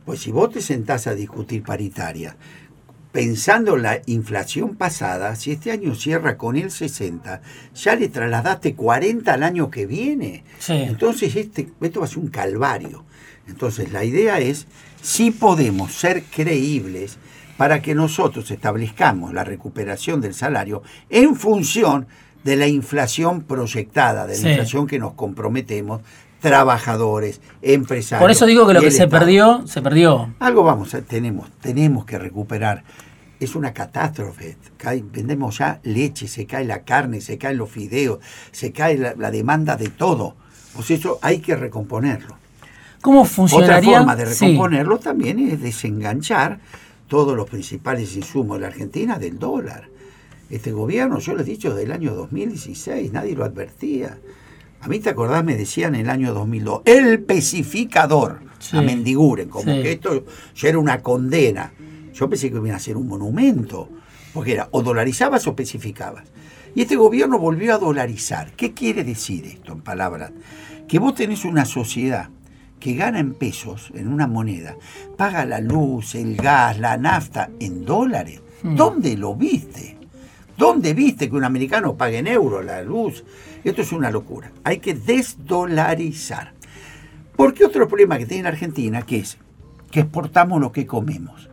[0.04, 2.36] Pues si vos te sentás a discutir paritaria
[3.12, 7.42] pensando en la inflación pasada, si este año cierra con el 60,
[7.74, 10.44] ya le trasladaste 40 al año que viene.
[10.68, 13.04] Entonces este, esto va a ser un calvario.
[13.46, 14.66] Entonces la idea es,
[15.02, 17.18] si podemos ser creíbles
[17.58, 22.06] para que nosotros establezcamos la recuperación del salario en función
[22.44, 26.00] de la inflación proyectada, de la inflación que nos comprometemos,
[26.42, 28.22] trabajadores, empresarios.
[28.22, 30.34] Por eso digo que lo que se perdió, se perdió.
[30.40, 32.82] Algo vamos, tenemos, tenemos que recuperar.
[33.38, 34.56] Es una catástrofe.
[35.12, 38.18] vendemos ya leche, se cae la carne, se caen los fideos,
[38.50, 40.34] se cae la, demanda de todo.
[40.74, 42.36] Pues eso hay que recomponerlo.
[43.00, 43.76] ¿Cómo funcionaría?
[43.76, 46.58] Otra forma de recomponerlo también es desenganchar
[47.06, 49.88] todos los principales insumos de la Argentina del dólar.
[50.50, 54.18] Este gobierno, yo lo he dicho, del año 2016, nadie lo advertía.
[54.82, 55.44] A mí, ¿te acordás?
[55.44, 58.40] Me decían en el año 2002, el pesificador,
[58.72, 60.24] a Mendiguren, como que esto
[60.56, 61.72] ya era una condena.
[62.12, 63.88] Yo pensé que iba a ser un monumento,
[64.34, 66.24] porque era o dolarizabas o especificabas.
[66.74, 68.54] Y este gobierno volvió a dolarizar.
[68.56, 70.32] ¿Qué quiere decir esto en palabras?
[70.88, 72.30] Que vos tenés una sociedad
[72.80, 74.76] que gana en pesos, en una moneda,
[75.16, 78.42] paga la luz, el gas, la nafta en dólares.
[78.64, 78.74] Hmm.
[78.74, 80.01] ¿Dónde lo viste?
[80.62, 83.24] ¿Dónde viste que un americano pague en euros la luz?
[83.64, 84.52] Esto es una locura.
[84.62, 86.52] Hay que desdolarizar.
[87.34, 89.38] Porque otro problema que tiene Argentina, que es
[89.90, 91.50] que exportamos lo que comemos.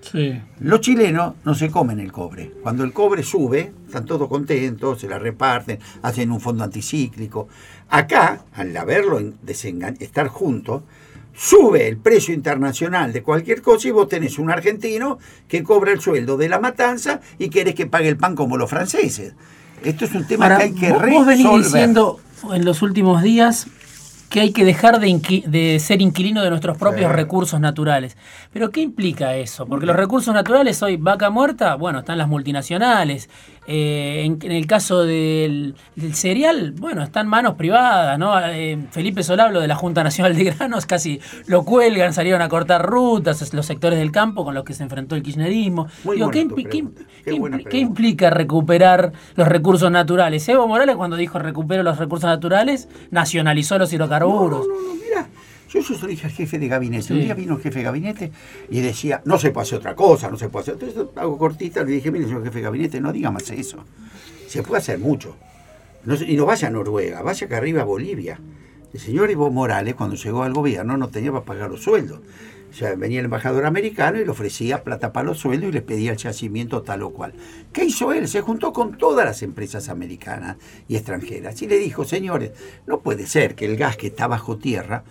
[0.00, 0.42] Sí.
[0.58, 2.50] Los chilenos no se comen el cobre.
[2.60, 7.46] Cuando el cobre sube, están todos contentos, se la reparten, hacen un fondo anticíclico.
[7.88, 10.82] Acá, al haberlo estar juntos,
[11.38, 16.00] sube el precio internacional de cualquier cosa y vos tenés un argentino que cobra el
[16.00, 19.34] sueldo de la matanza y querés que pague el pan como los franceses.
[19.84, 21.12] Esto es un tema que hay que resolver.
[21.12, 22.20] Vos venís diciendo
[22.52, 23.68] en los últimos días
[24.28, 28.16] que hay que dejar de, ser inquilino de nuestros propios recursos naturales.
[28.52, 29.66] Pero ¿qué implica eso?
[29.66, 33.30] Porque los recursos naturales hoy, vaca muerta, bueno, están las multinacionales.
[33.70, 35.74] Eh, en, el caso del,
[36.14, 38.32] cereal, bueno, están manos privadas, ¿no?
[38.40, 42.86] Eh, Felipe Solablo de la Junta Nacional de Granos casi lo cuelgan, salieron a cortar
[42.86, 45.86] rutas, los sectores del campo con los que se enfrentó el kirchnerismo.
[47.68, 50.48] ¿qué, implica recuperar los recursos naturales?
[50.48, 55.28] Evo Morales cuando dijo recupero los recursos naturales, nacionalizó los hidrocarburos no, no, no, mira.
[55.68, 57.12] Yo, soy el jefe de gabinete.
[57.12, 58.32] Un día vino el jefe de gabinete
[58.70, 60.74] y decía, no se puede hacer otra cosa, no se puede hacer.
[60.74, 63.84] Entonces hago cortita, le dije, mire, señor jefe de gabinete, no diga más eso.
[64.46, 65.36] Se puede hacer mucho.
[66.26, 68.40] y no vaya a Noruega, vaya acá arriba a Bolivia.
[68.92, 72.20] El señor Evo Morales, cuando llegó al gobierno, no tenía para pagar los sueldos.
[72.70, 75.82] O sea, venía el embajador americano y le ofrecía plata para los sueldos y le
[75.82, 77.32] pedía el yacimiento tal o cual.
[77.72, 78.28] ¿Qué hizo él?
[78.28, 82.52] Se juntó con todas las empresas americanas y extranjeras y le dijo, señores,
[82.86, 85.04] no puede ser que el gas que está bajo tierra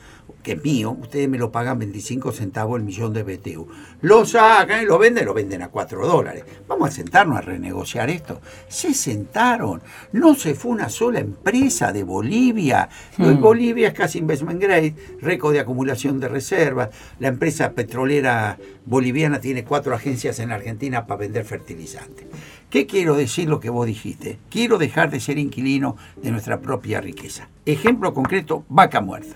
[0.48, 3.68] que es mío, ustedes me lo pagan 25 centavos el millón de BTU.
[4.00, 6.46] Lo sacan y lo venden, lo venden a 4 dólares.
[6.70, 8.40] Vamos a sentarnos a renegociar esto.
[8.70, 9.82] Se sentaron.
[10.14, 12.88] No se fue una sola empresa de Bolivia.
[13.18, 13.42] Hmm.
[13.42, 16.92] Bolivia es casi investment grade, récord de acumulación de reservas.
[17.20, 22.26] La empresa petrolera boliviana tiene cuatro agencias en Argentina para vender fertilizantes.
[22.70, 24.40] ¿Qué quiero decir lo que vos dijiste?
[24.50, 27.50] Quiero dejar de ser inquilino de nuestra propia riqueza.
[27.66, 29.36] Ejemplo concreto, vaca muerta.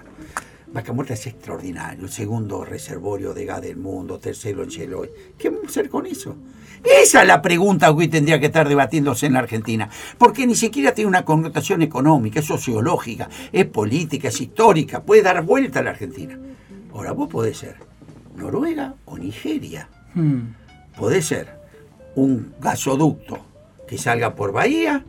[0.73, 5.09] Vaca Muerta es extraordinario, el segundo reservorio de gas del mundo, tercero en Cheloy.
[5.37, 6.35] ¿Qué vamos a hacer con eso?
[6.83, 10.55] Esa es la pregunta que hoy tendría que estar debatiéndose en la Argentina, porque ni
[10.55, 15.83] siquiera tiene una connotación económica, es sociológica, es política, es histórica, puede dar vuelta a
[15.83, 16.39] la Argentina.
[16.93, 17.75] Ahora vos podés ser
[18.37, 19.89] Noruega o Nigeria.
[20.13, 20.53] Hmm.
[20.97, 21.49] Podés ser
[22.15, 23.39] un gasoducto
[23.87, 25.03] que salga por Bahía,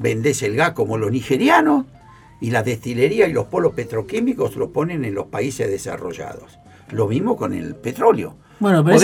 [0.00, 1.86] vendés el gas como los nigerianos,
[2.42, 6.58] y la destilería y los polos petroquímicos lo ponen en los países desarrollados.
[6.90, 8.34] Lo mismo con el petróleo.
[8.58, 8.98] Bueno, pero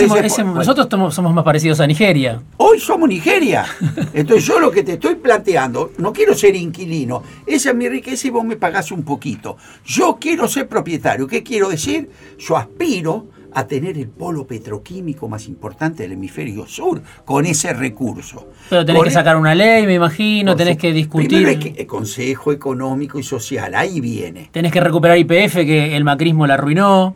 [0.53, 2.41] nosotros somos, más parecidos a Nigeria.
[2.57, 3.65] Hoy somos Nigeria.
[4.13, 8.27] Entonces yo lo que te estoy planteando, no quiero ser inquilino, esa es mi riqueza
[8.27, 9.55] y vos me pagás un poquito.
[9.85, 11.25] Yo quiero ser propietario.
[11.25, 12.09] ¿Qué quiero decir?
[12.37, 18.49] Yo aspiro a tener el polo petroquímico más importante del hemisferio sur con ese recurso.
[18.69, 21.47] Pero tenés que sacar una ley, me imagino, tenés que discutir.
[21.75, 24.49] el Consejo Económico y Social, ahí viene.
[24.51, 27.15] Tenés que recuperar IPF, que el macrismo la arruinó.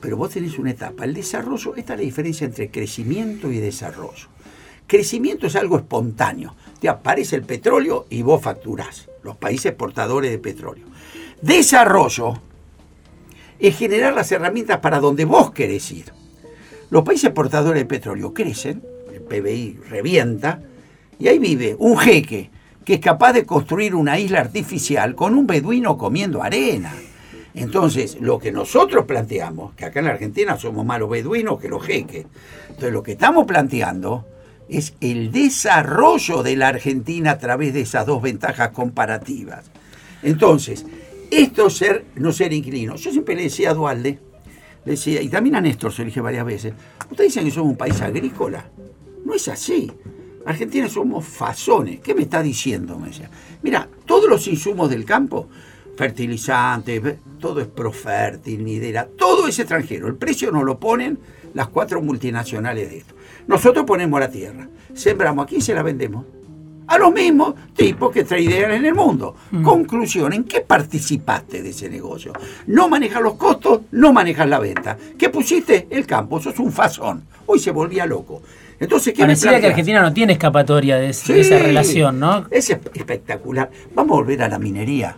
[0.00, 1.04] Pero vos tenés una etapa.
[1.04, 4.28] El desarrollo, esta es la diferencia entre crecimiento y desarrollo.
[4.86, 6.54] Crecimiento es algo espontáneo.
[6.80, 9.08] Te aparece el petróleo y vos facturás.
[9.22, 10.86] Los países portadores de petróleo.
[11.42, 12.40] Desarrollo
[13.60, 16.12] es generar las herramientas para donde vos querés ir.
[16.90, 20.60] Los países portadores de petróleo crecen, el PBI revienta,
[21.18, 22.50] y ahí vive un jeque
[22.84, 26.92] que es capaz de construir una isla artificial con un beduino comiendo arena.
[27.54, 31.68] Entonces, lo que nosotros planteamos, que acá en la Argentina somos más los beduinos que
[31.68, 32.26] los jeques,
[32.68, 34.26] entonces lo que estamos planteando
[34.68, 39.64] es el desarrollo de la Argentina a través de esas dos ventajas comparativas.
[40.22, 40.86] Entonces,
[41.30, 42.96] esto es ser, no ser inquilino.
[42.96, 44.18] Yo siempre le decía a Dualde,
[44.84, 46.74] decía, y también a Néstor se lo dije varias veces,
[47.10, 48.70] ustedes dicen que somos un país agrícola.
[49.24, 49.90] No es así.
[50.46, 52.00] Argentina somos fasones.
[52.00, 52.98] ¿Qué me está diciendo?
[52.98, 53.30] Me decía.
[53.62, 55.48] Mira, todos los insumos del campo,
[55.96, 60.08] fertilizantes, todo es profértil, nidera, todo es extranjero.
[60.08, 61.18] El precio nos lo ponen
[61.54, 63.14] las cuatro multinacionales de esto.
[63.46, 66.24] Nosotros ponemos la tierra, sembramos aquí y se la vendemos.
[66.90, 69.36] A los mismos tipos que tradean en el mundo.
[69.52, 69.62] Mm.
[69.62, 72.32] Conclusión, ¿en qué participaste de ese negocio?
[72.66, 74.98] No manejas los costos, no manejas la venta.
[75.16, 75.86] ¿Qué pusiste?
[75.88, 77.22] El campo, sos un fasón.
[77.46, 78.42] Hoy se volvía loco.
[78.80, 82.46] Entonces, ¿qué Parecía que Argentina no tiene escapatoria de, esa relación, ¿no?
[82.50, 83.70] Es espectacular.
[83.94, 85.16] Vamos a volver a la minería.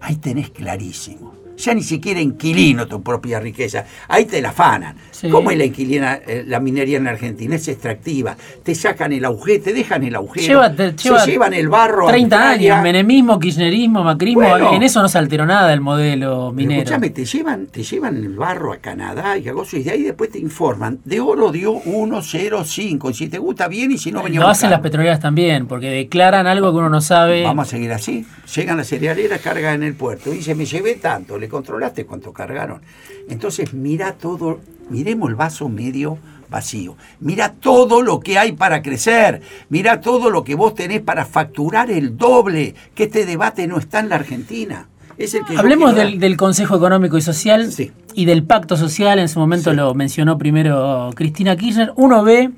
[0.00, 4.96] Ahí tenés clarísimo ya ni siquiera inquilino tu propia riqueza, ahí te la afanan.
[5.30, 7.56] ¿Cómo es la inquilina, eh, la minería en Argentina?
[7.56, 10.62] Es extractiva, te sacan el agujero, te dejan el agujero,
[10.96, 12.06] se llevan el barro.
[12.06, 16.82] 30 años, menemismo, kirchnerismo, macrismo, en eso no se alteró nada el modelo minero.
[16.82, 20.30] Escúchame, te llevan, te llevan el barro a Canadá y a y de ahí después
[20.30, 24.40] te informan, de oro dio 1,05, y si te gusta bien y si no venía
[24.40, 27.42] Lo hacen las petroleras también, porque declaran algo que uno no sabe.
[27.42, 31.38] Vamos a seguir así, llegan las cerealeras, cargan en el puerto, dice, me llevé tanto,
[31.48, 32.82] controlaste cuánto cargaron.
[33.28, 36.96] Entonces mira todo, miremos el vaso medio vacío.
[37.20, 39.42] Mira todo lo que hay para crecer.
[39.68, 42.74] Mira todo lo que vos tenés para facturar el doble.
[42.94, 44.88] Que este debate no está en la Argentina.
[45.18, 47.70] Es el que Hablemos del, Consejo Económico y Social
[48.14, 49.18] y del Pacto Social.
[49.18, 51.92] En su momento lo mencionó primero Cristina Kirchner.
[51.96, 52.50] Uno ve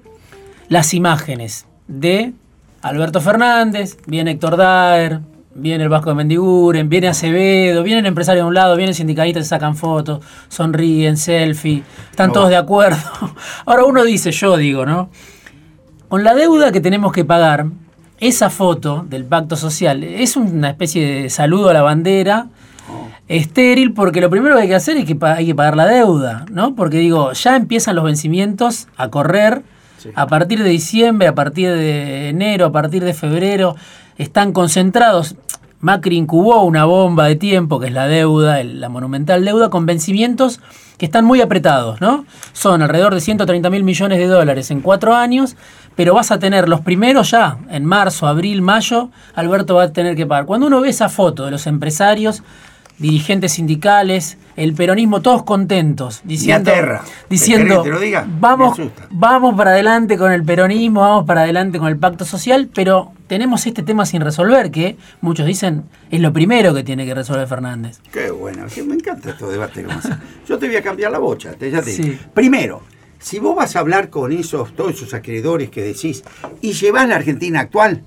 [0.68, 2.32] las imágenes de
[2.82, 5.20] Alberto Fernández, bien Héctor Daer,
[5.58, 9.44] viene el Vasco de Mendiguren, viene Acevedo, viene el empresario de un lado, vienen sindicalistas,
[9.44, 12.98] se sacan fotos, sonríen, selfie, están todos de acuerdo.
[13.66, 15.10] Ahora uno dice, yo digo, ¿no?
[16.08, 17.66] Con la deuda que tenemos que pagar,
[18.20, 22.48] esa foto del pacto social es una especie de saludo a la bandera
[22.90, 23.06] oh.
[23.28, 26.44] estéril porque lo primero que hay que hacer es que hay que pagar la deuda,
[26.50, 26.74] ¿no?
[26.74, 29.62] Porque digo, ya empiezan los vencimientos a correr
[30.14, 33.76] a partir de diciembre, a partir de enero, a partir de febrero,
[34.16, 35.36] están concentrados
[35.80, 40.60] Macri incubó una bomba de tiempo, que es la deuda, la monumental deuda, con vencimientos
[40.98, 42.24] que están muy apretados, ¿no?
[42.52, 45.56] Son alrededor de 130 mil millones de dólares en cuatro años,
[45.94, 50.16] pero vas a tener los primeros ya, en marzo, abril, mayo, Alberto va a tener
[50.16, 50.46] que pagar.
[50.46, 52.42] Cuando uno ve esa foto de los empresarios,
[52.98, 56.72] dirigentes sindicales, el peronismo, todos contentos, diciendo,
[57.30, 57.84] diciendo
[58.40, 58.78] vamos,
[59.10, 63.66] vamos para adelante con el peronismo, vamos para adelante con el pacto social, pero tenemos
[63.66, 68.00] este tema sin resolver, que muchos dicen es lo primero que tiene que resolver Fernández.
[68.12, 69.86] Qué bueno, me encanta estos debates.
[70.48, 72.82] Yo te voy a cambiar la bocha, te, ya te Primero,
[73.20, 76.24] si vos vas a hablar con esos, todos esos acreedores que decís,
[76.60, 78.02] y llevas la Argentina actual,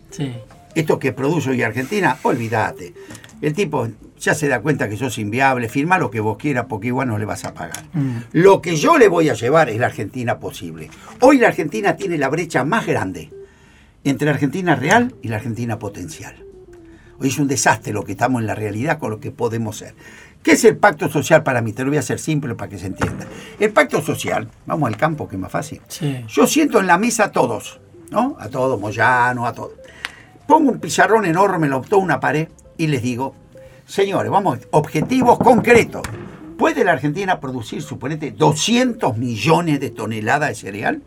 [0.76, 2.94] esto que produce hoy Argentina, olvídate.
[3.42, 3.88] El tipo
[4.22, 7.18] ya se da cuenta que sos inviable, firma lo que vos quieras porque igual no
[7.18, 7.84] le vas a pagar.
[7.94, 8.18] Mm.
[8.34, 10.90] Lo que yo le voy a llevar es la Argentina posible.
[11.20, 13.32] Hoy la Argentina tiene la brecha más grande
[14.04, 16.36] entre la Argentina real y la Argentina potencial.
[17.20, 19.96] Hoy es un desastre lo que estamos en la realidad con lo que podemos ser.
[20.44, 21.74] ¿Qué es el pacto social para mí?
[21.74, 23.28] Te lo voy a hacer simple para que se entienda.
[23.60, 25.82] El pacto social, vamos al campo que es más fácil.
[26.28, 27.80] Yo siento en la mesa a todos,
[28.10, 28.36] ¿no?
[28.40, 29.74] A todos, Moyano, a todos.
[30.48, 33.36] Pongo un pizarrón enorme, lo optó una pared y les digo,
[33.92, 36.02] señores, vamos, objetivos concretos.
[36.58, 41.02] ¿Puede la Argentina producir, suponete, 200 millones de toneladas de cereal?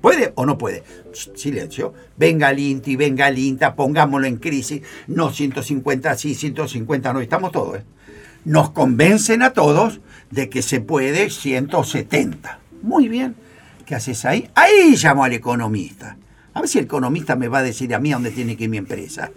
[0.00, 0.84] ¿Puede o no puede?
[1.34, 1.94] Silencio.
[2.16, 4.82] Venga el INTI, venga el INTA, pongámoslo en crisis.
[5.06, 7.78] No 150 sí, 150 no, estamos todos.
[7.78, 7.84] ¿eh?
[8.44, 10.00] Nos convencen a todos
[10.30, 12.60] de que se puede 170.
[12.82, 13.34] Muy bien.
[13.86, 14.50] ¿Qué haces ahí?
[14.54, 16.16] Ahí llamo al economista.
[16.52, 18.70] A ver si el economista me va a decir a mí dónde tiene que ir
[18.70, 19.30] mi empresa.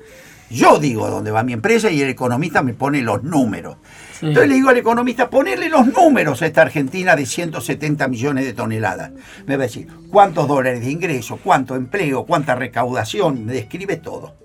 [0.50, 3.78] Yo digo dónde va mi empresa y el economista me pone los números.
[4.22, 8.54] Entonces le digo al economista, ponerle los números a esta Argentina de 170 millones de
[8.54, 9.12] toneladas.
[9.46, 11.38] Me va a decir, ¿cuántos dólares de ingreso?
[11.44, 12.26] ¿Cuánto empleo?
[12.26, 13.46] ¿Cuánta recaudación?
[13.46, 14.36] Me describe todo.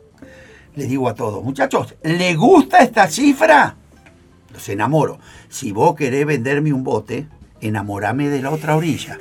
[0.74, 3.76] Le digo a todos, muchachos, ¿le gusta esta cifra?
[4.52, 5.18] Los enamoro.
[5.48, 7.26] Si vos querés venderme un bote,
[7.60, 9.18] enamorame de la otra orilla.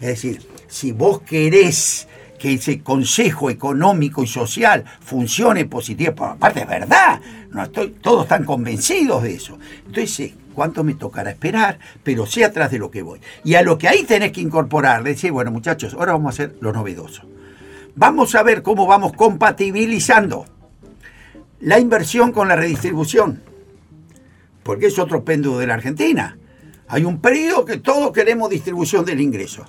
[0.00, 2.08] Es decir, si vos querés
[2.42, 6.12] que ese consejo económico y social funcione positivo.
[6.12, 7.20] Por aparte es verdad,
[7.52, 9.60] no estoy, todos están convencidos de eso.
[9.86, 13.20] Entonces cuánto me tocará esperar, pero sé atrás de lo que voy.
[13.44, 16.56] Y a lo que ahí tenés que incorporar, decir, bueno muchachos, ahora vamos a hacer
[16.58, 17.22] lo novedoso.
[17.94, 20.44] Vamos a ver cómo vamos compatibilizando
[21.60, 23.40] la inversión con la redistribución.
[24.64, 26.36] porque es otro péndulo de la Argentina.
[26.88, 29.64] Hay un periodo que todos queremos distribución del ingreso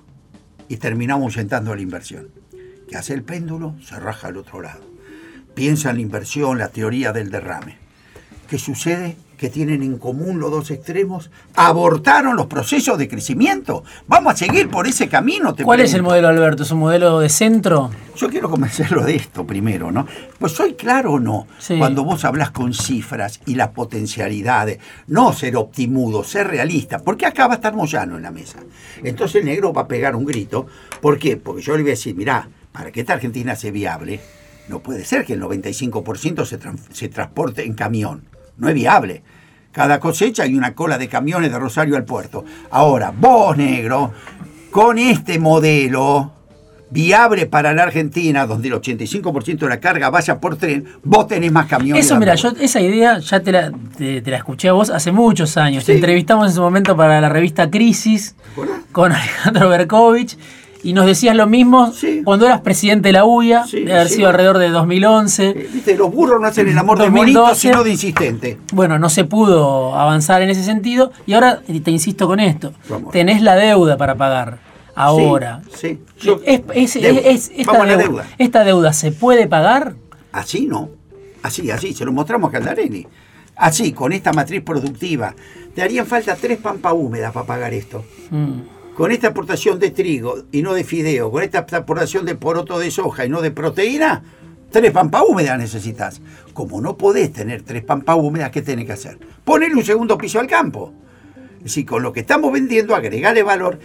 [0.67, 2.42] y terminamos sentando la inversión.
[2.93, 3.73] ¿Qué hace el péndulo?
[3.83, 4.83] Se raja al otro lado.
[5.55, 7.79] Piensa en la inversión, la teoría del derrame.
[8.47, 9.17] ¿Qué sucede?
[9.35, 13.83] que tienen en común los dos extremos abortaron los procesos de crecimiento.
[14.07, 15.53] Vamos a seguir por ese camino.
[15.65, 16.63] ¿Cuál es el modelo, Alberto?
[16.63, 17.89] ¿Es un modelo de centro?
[18.15, 20.07] Yo quiero convencerlo de esto primero, ¿no?
[20.39, 24.79] Pues soy claro o no cuando vos hablas con cifras y las potencialidades.
[25.07, 28.59] No ser optimudo, ser realista, porque acá va a estar Moyano en la mesa.
[29.03, 30.67] Entonces el negro va a pegar un grito.
[31.01, 31.35] ¿Por qué?
[31.35, 34.19] Porque yo le voy a decir, mirá, para que esta Argentina sea viable,
[34.67, 36.59] no puede ser que el 95% se,
[36.91, 38.25] se transporte en camión.
[38.57, 39.23] No es viable.
[39.71, 42.43] Cada cosecha hay una cola de camiones de Rosario al puerto.
[42.69, 44.11] Ahora, vos, negro,
[44.71, 46.31] con este modelo
[46.93, 51.51] viable para la Argentina, donde el 85% de la carga vaya por tren, vos tenés
[51.51, 52.05] más camiones.
[52.05, 55.57] Eso, mira, yo esa idea ya te la, te, la, escuché a vos hace muchos
[55.57, 55.85] años.
[55.85, 58.35] Te entrevistamos en su momento para la revista Crisis
[58.91, 60.37] con Alejandro Berkovich
[60.83, 61.93] y nos decías lo mismo
[62.25, 65.53] cuando eras presidente de la UIA, de haber sido alrededor de 2011.
[65.73, 68.57] Viste, los burros no hacen el amor de bonito, sino de insistente.
[68.73, 72.73] Bueno, no se pudo avanzar en ese sentido y ahora te insisto con esto.
[73.11, 74.59] Tenés la deuda para pagar.
[74.95, 75.61] Ahora.
[75.75, 75.99] Sí,
[76.45, 79.95] esta, deuda, ¿Esta deuda se puede pagar?
[80.31, 80.89] Así no.
[81.41, 81.93] Así, así.
[81.93, 83.07] Se lo mostramos a Caldarelli.
[83.55, 85.33] Así, con esta matriz productiva.
[85.73, 88.05] Te harían falta tres pampas húmedas para pagar esto.
[88.29, 92.79] Mm con esta aportación de trigo y no de fideo, con esta aportación de poroto
[92.79, 94.23] de soja y no de proteína,
[94.71, 96.21] tres pampas húmedas necesitas.
[96.53, 99.19] Como no podés tener tres pampas húmedas, ¿qué tenés que hacer?
[99.43, 100.93] Ponerle un segundo piso al campo.
[101.57, 103.79] Es decir, con lo que estamos vendiendo, agregarle valor.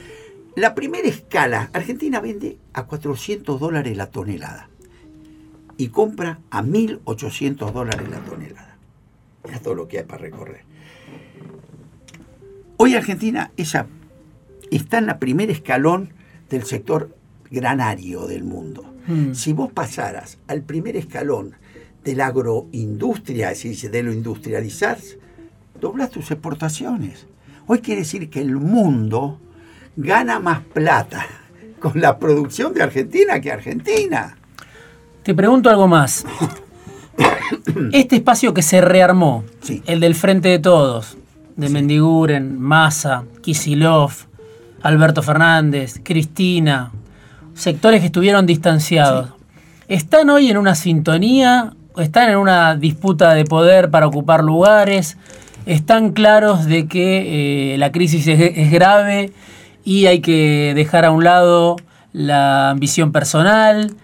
[0.56, 4.68] La primera escala, Argentina vende a 400 dólares la tonelada
[5.76, 8.76] y compra a 1.800 dólares la tonelada.
[9.50, 10.62] Es todo lo que hay para recorrer.
[12.76, 13.86] Hoy Argentina, esa
[14.70, 16.10] está en la primer escalón
[16.50, 17.14] del sector
[17.50, 18.94] granario del mundo.
[19.06, 19.34] Hmm.
[19.34, 21.54] Si vos pasaras al primer escalón
[22.04, 24.98] de la agroindustria, es decir, de lo industrializar,
[25.80, 27.26] doblas tus exportaciones.
[27.66, 29.38] Hoy quiere decir que el mundo
[29.96, 31.26] gana más plata
[31.80, 34.36] con la producción de Argentina que Argentina.
[35.22, 36.24] Te pregunto algo más.
[37.92, 39.44] Este espacio que se rearmó,
[39.86, 41.16] el del Frente de Todos,
[41.56, 44.27] de Mendiguren, Massa, Kisilov,
[44.82, 46.92] Alberto Fernández, Cristina,
[47.54, 49.30] sectores que estuvieron distanciados,
[49.88, 51.72] ¿están hoy en una sintonía?
[51.96, 55.16] ¿Están en una disputa de poder para ocupar lugares?
[55.66, 59.32] ¿Están claros de que eh, la crisis es, grave
[59.84, 61.76] y hay que dejar a un lado
[62.12, 63.94] la ambición personal?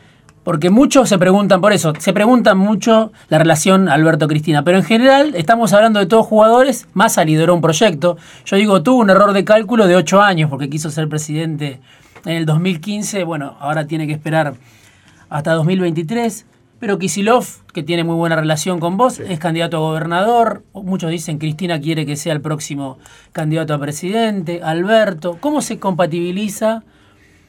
[0.45, 5.35] Porque muchos se preguntan por eso, se preguntan mucho la relación Alberto-Cristina, pero en general
[5.35, 9.43] estamos hablando de todos jugadores, Massa lideró un proyecto, yo digo, tuvo un error de
[9.45, 11.81] cálculo de ocho años porque quiso ser presidente
[12.27, 14.55] en el 2015, bueno, ahora tiene que esperar
[15.31, 16.45] hasta 2023,
[16.79, 21.39] pero Kisilov, que tiene muy buena relación con vos, es candidato a gobernador, muchos dicen
[21.39, 22.99] Cristina quiere que sea el próximo
[23.33, 26.83] candidato a presidente, Alberto, ¿cómo se compatibiliza?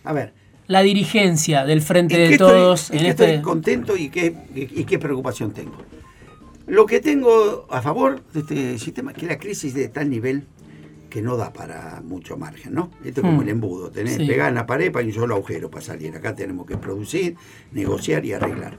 [0.06, 0.34] A ver,
[0.68, 2.90] la dirigencia del Frente de Todos.
[2.92, 3.26] en este...
[3.26, 5.78] Estoy contento y qué, y qué preocupación tengo.
[6.68, 10.48] Lo que tengo a favor de este sistema es que la crisis de tal nivel
[11.16, 12.92] que no da para mucho margen, ¿no?
[13.06, 13.44] Esto es como hmm.
[13.44, 16.14] el embudo, tenés que pegar en la pared para un solo agujero para salir.
[16.16, 17.38] Acá tenemos que producir,
[17.72, 18.78] negociar y arreglar.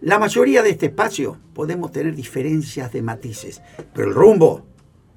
[0.00, 3.60] La mayoría de este espacio podemos tener diferencias de matices,
[3.92, 4.64] pero el rumbo,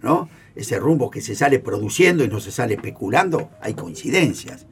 [0.02, 0.28] ¿no?
[0.56, 4.66] Ese rumbo que se sale produciendo y no se sale especulando, hay coincidencias.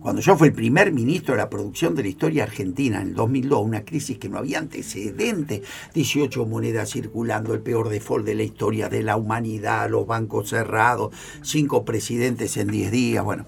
[0.00, 3.14] Cuando yo fui el primer ministro de la producción de la historia argentina en el
[3.14, 8.42] 2002, una crisis que no había antecedente, 18 monedas circulando, el peor default de la
[8.42, 13.44] historia de la humanidad, los bancos cerrados, cinco presidentes en 10 días, bueno,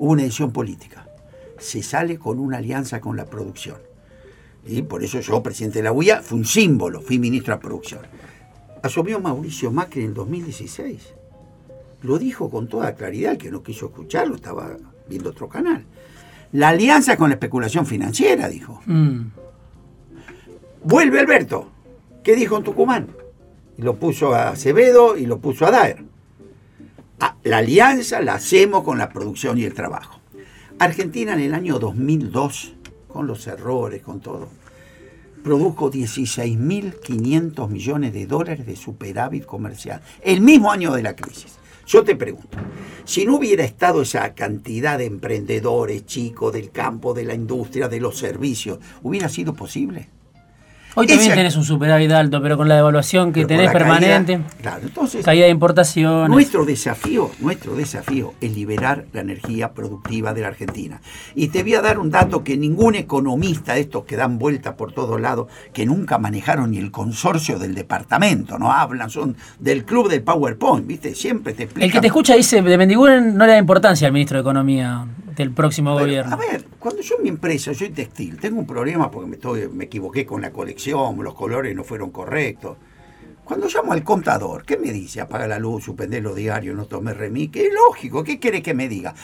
[0.00, 1.08] hubo una decisión política.
[1.58, 3.78] Se sale con una alianza con la producción.
[4.66, 8.00] Y por eso yo, presidente de la UIA, fui un símbolo, fui ministro de producción.
[8.82, 11.14] Asumió Mauricio Macri en el 2016.
[12.02, 14.76] Lo dijo con toda claridad, el que no quiso escucharlo estaba
[15.08, 15.84] viendo otro canal.
[16.52, 18.80] La alianza con la especulación financiera, dijo.
[18.86, 19.22] Mm.
[20.84, 21.68] Vuelve Alberto.
[22.22, 23.08] ¿Qué dijo en Tucumán?
[23.76, 26.04] Y lo puso a Acevedo y lo puso a Daer.
[27.20, 30.20] Ah, la alianza la hacemos con la producción y el trabajo.
[30.78, 32.74] Argentina en el año 2002,
[33.08, 34.48] con los errores, con todo,
[35.42, 41.58] produjo 16.500 millones de dólares de superávit comercial, el mismo año de la crisis.
[41.86, 42.56] Yo te pregunto,
[43.04, 48.00] si no hubiera estado esa cantidad de emprendedores chicos del campo, de la industria, de
[48.00, 50.08] los servicios, ¿hubiera sido posible?
[50.96, 55.24] Hoy también tenés un superávit alto, pero con la devaluación que tenés permanente, claro, entonces,
[55.24, 56.30] caída de importaciones.
[56.30, 61.00] Nuestro desafío, nuestro desafío es liberar la energía productiva de la Argentina.
[61.34, 64.92] Y te voy a dar un dato que ningún economista, estos que dan vueltas por
[64.92, 70.08] todos lados, que nunca manejaron ni el consorcio del departamento, no hablan, son del club
[70.08, 71.14] del PowerPoint, ¿viste?
[71.14, 71.88] Siempre te explican.
[71.88, 75.06] El que te escucha dice, de Mendiguren no le da importancia al ministro de Economía
[75.36, 76.34] del próximo gobierno.
[76.34, 79.68] A ver, cuando yo en mi empresa, soy textil, tengo un problema porque me, estoy,
[79.68, 82.76] me equivoqué con la colección, los colores no fueron correctos.
[83.44, 85.20] Cuando llamo al contador, ¿qué me dice?
[85.20, 87.12] Apaga la luz, suspender los diarios, no tome
[87.50, 89.14] que Es lógico, ¿qué quiere que me diga?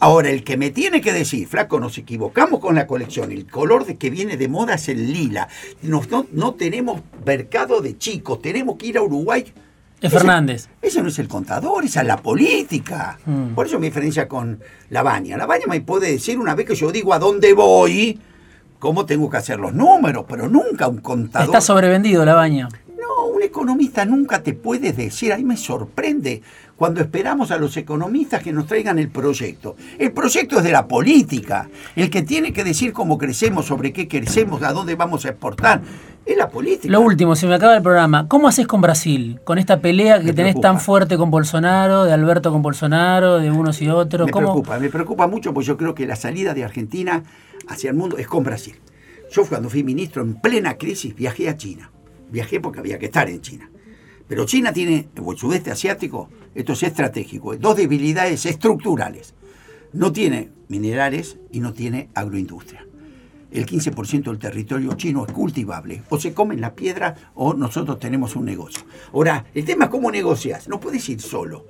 [0.00, 3.86] Ahora, el que me tiene que decir, flaco, nos equivocamos con la colección, el color
[3.86, 5.48] de que viene de moda es el lila,
[5.82, 6.02] no,
[6.32, 9.44] no tenemos mercado de chicos, tenemos que ir a Uruguay
[10.00, 10.68] es Fernández.
[10.80, 13.18] Ese no es el contador, esa es la política.
[13.26, 13.54] Mm.
[13.54, 15.36] Por eso mi diferencia con la baña.
[15.36, 18.18] La baña me puede decir una vez que yo digo a dónde voy,
[18.78, 21.48] cómo tengo que hacer los números, pero nunca un contador.
[21.48, 22.68] Está sobrevendido la baña.
[22.86, 22.87] No,
[23.38, 26.42] un economista nunca te puede decir, ahí me sorprende
[26.76, 29.76] cuando esperamos a los economistas que nos traigan el proyecto.
[29.96, 31.68] El proyecto es de la política.
[31.94, 35.82] El que tiene que decir cómo crecemos, sobre qué crecemos, a dónde vamos a exportar,
[36.26, 36.90] es la política.
[36.90, 38.26] Lo último, se me acaba el programa.
[38.28, 39.40] ¿Cómo haces con Brasil?
[39.44, 43.80] Con esta pelea que tenés tan fuerte con Bolsonaro, de Alberto con Bolsonaro, de unos
[43.82, 44.26] y otros.
[44.26, 47.22] Me preocupa, me preocupa mucho porque yo creo que la salida de Argentina
[47.68, 48.74] hacia el mundo es con Brasil.
[49.30, 51.90] Yo cuando fui ministro en plena crisis viajé a China.
[52.30, 53.70] Viajé porque había que estar en China.
[54.28, 59.34] Pero China tiene, o el sudeste asiático, esto es estratégico, dos debilidades estructurales.
[59.92, 62.84] No tiene minerales y no tiene agroindustria.
[63.50, 66.02] El 15% del territorio chino es cultivable.
[66.10, 68.84] O se comen la piedra o nosotros tenemos un negocio.
[69.14, 70.68] Ahora, el tema es cómo negocias.
[70.68, 71.66] No puedes ir solo.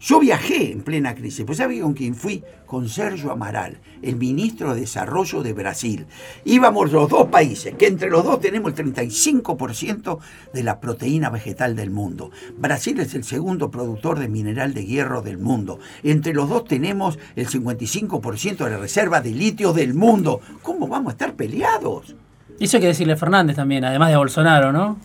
[0.00, 2.42] Yo viajé en plena crisis, pues ¿sabes con quién fui?
[2.64, 6.06] Con Sergio Amaral, el ministro de Desarrollo de Brasil.
[6.46, 10.18] Íbamos los dos países, que entre los dos tenemos el 35%
[10.54, 12.30] de la proteína vegetal del mundo.
[12.56, 15.80] Brasil es el segundo productor de mineral de hierro del mundo.
[16.02, 20.40] Entre los dos tenemos el 55% de la reserva de litio del mundo.
[20.62, 22.16] ¿Cómo vamos a estar peleados?
[22.58, 24.96] Eso hay que decirle Fernández también, además de Bolsonaro, ¿no?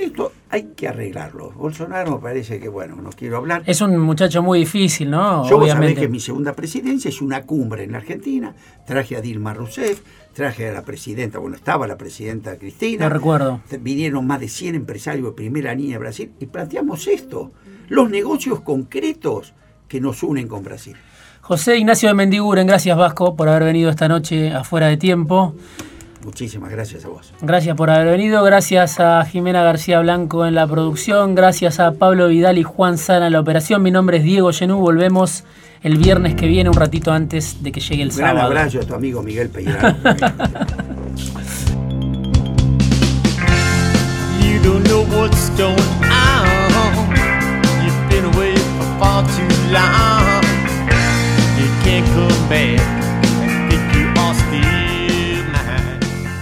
[0.00, 1.50] Esto hay que arreglarlo.
[1.52, 3.62] Bolsonaro me parece que, bueno, no quiero hablar.
[3.66, 5.46] Es un muchacho muy difícil, ¿no?
[5.46, 6.00] Yo Obviamente.
[6.00, 8.54] que mi segunda presidencia es una cumbre en la Argentina.
[8.86, 10.00] Traje a Dilma Rousseff,
[10.32, 13.04] traje a la presidenta, bueno, estaba la presidenta Cristina.
[13.04, 13.60] No recuerdo.
[13.78, 17.52] Vinieron más de 100 empresarios de primera línea de Brasil y planteamos esto.
[17.90, 19.52] Los negocios concretos
[19.86, 20.96] que nos unen con Brasil.
[21.42, 25.54] José Ignacio de Mendiguren, gracias Vasco por haber venido esta noche afuera de tiempo.
[26.24, 27.32] Muchísimas gracias a vos.
[27.40, 32.28] Gracias por haber venido, gracias a Jimena García Blanco en la producción, gracias a Pablo
[32.28, 33.82] Vidal y Juan Sana en la operación.
[33.82, 35.44] Mi nombre es Diego Genú, volvemos
[35.82, 38.32] el viernes que viene, un ratito antes de que llegue el sábado.
[38.32, 39.96] Un gran abrazo a tu amigo Miguel Peirano.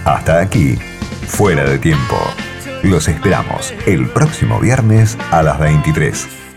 [0.09, 0.75] Hasta aquí,
[1.27, 2.15] fuera de tiempo.
[2.81, 6.48] Los esperamos el próximo viernes a las 23.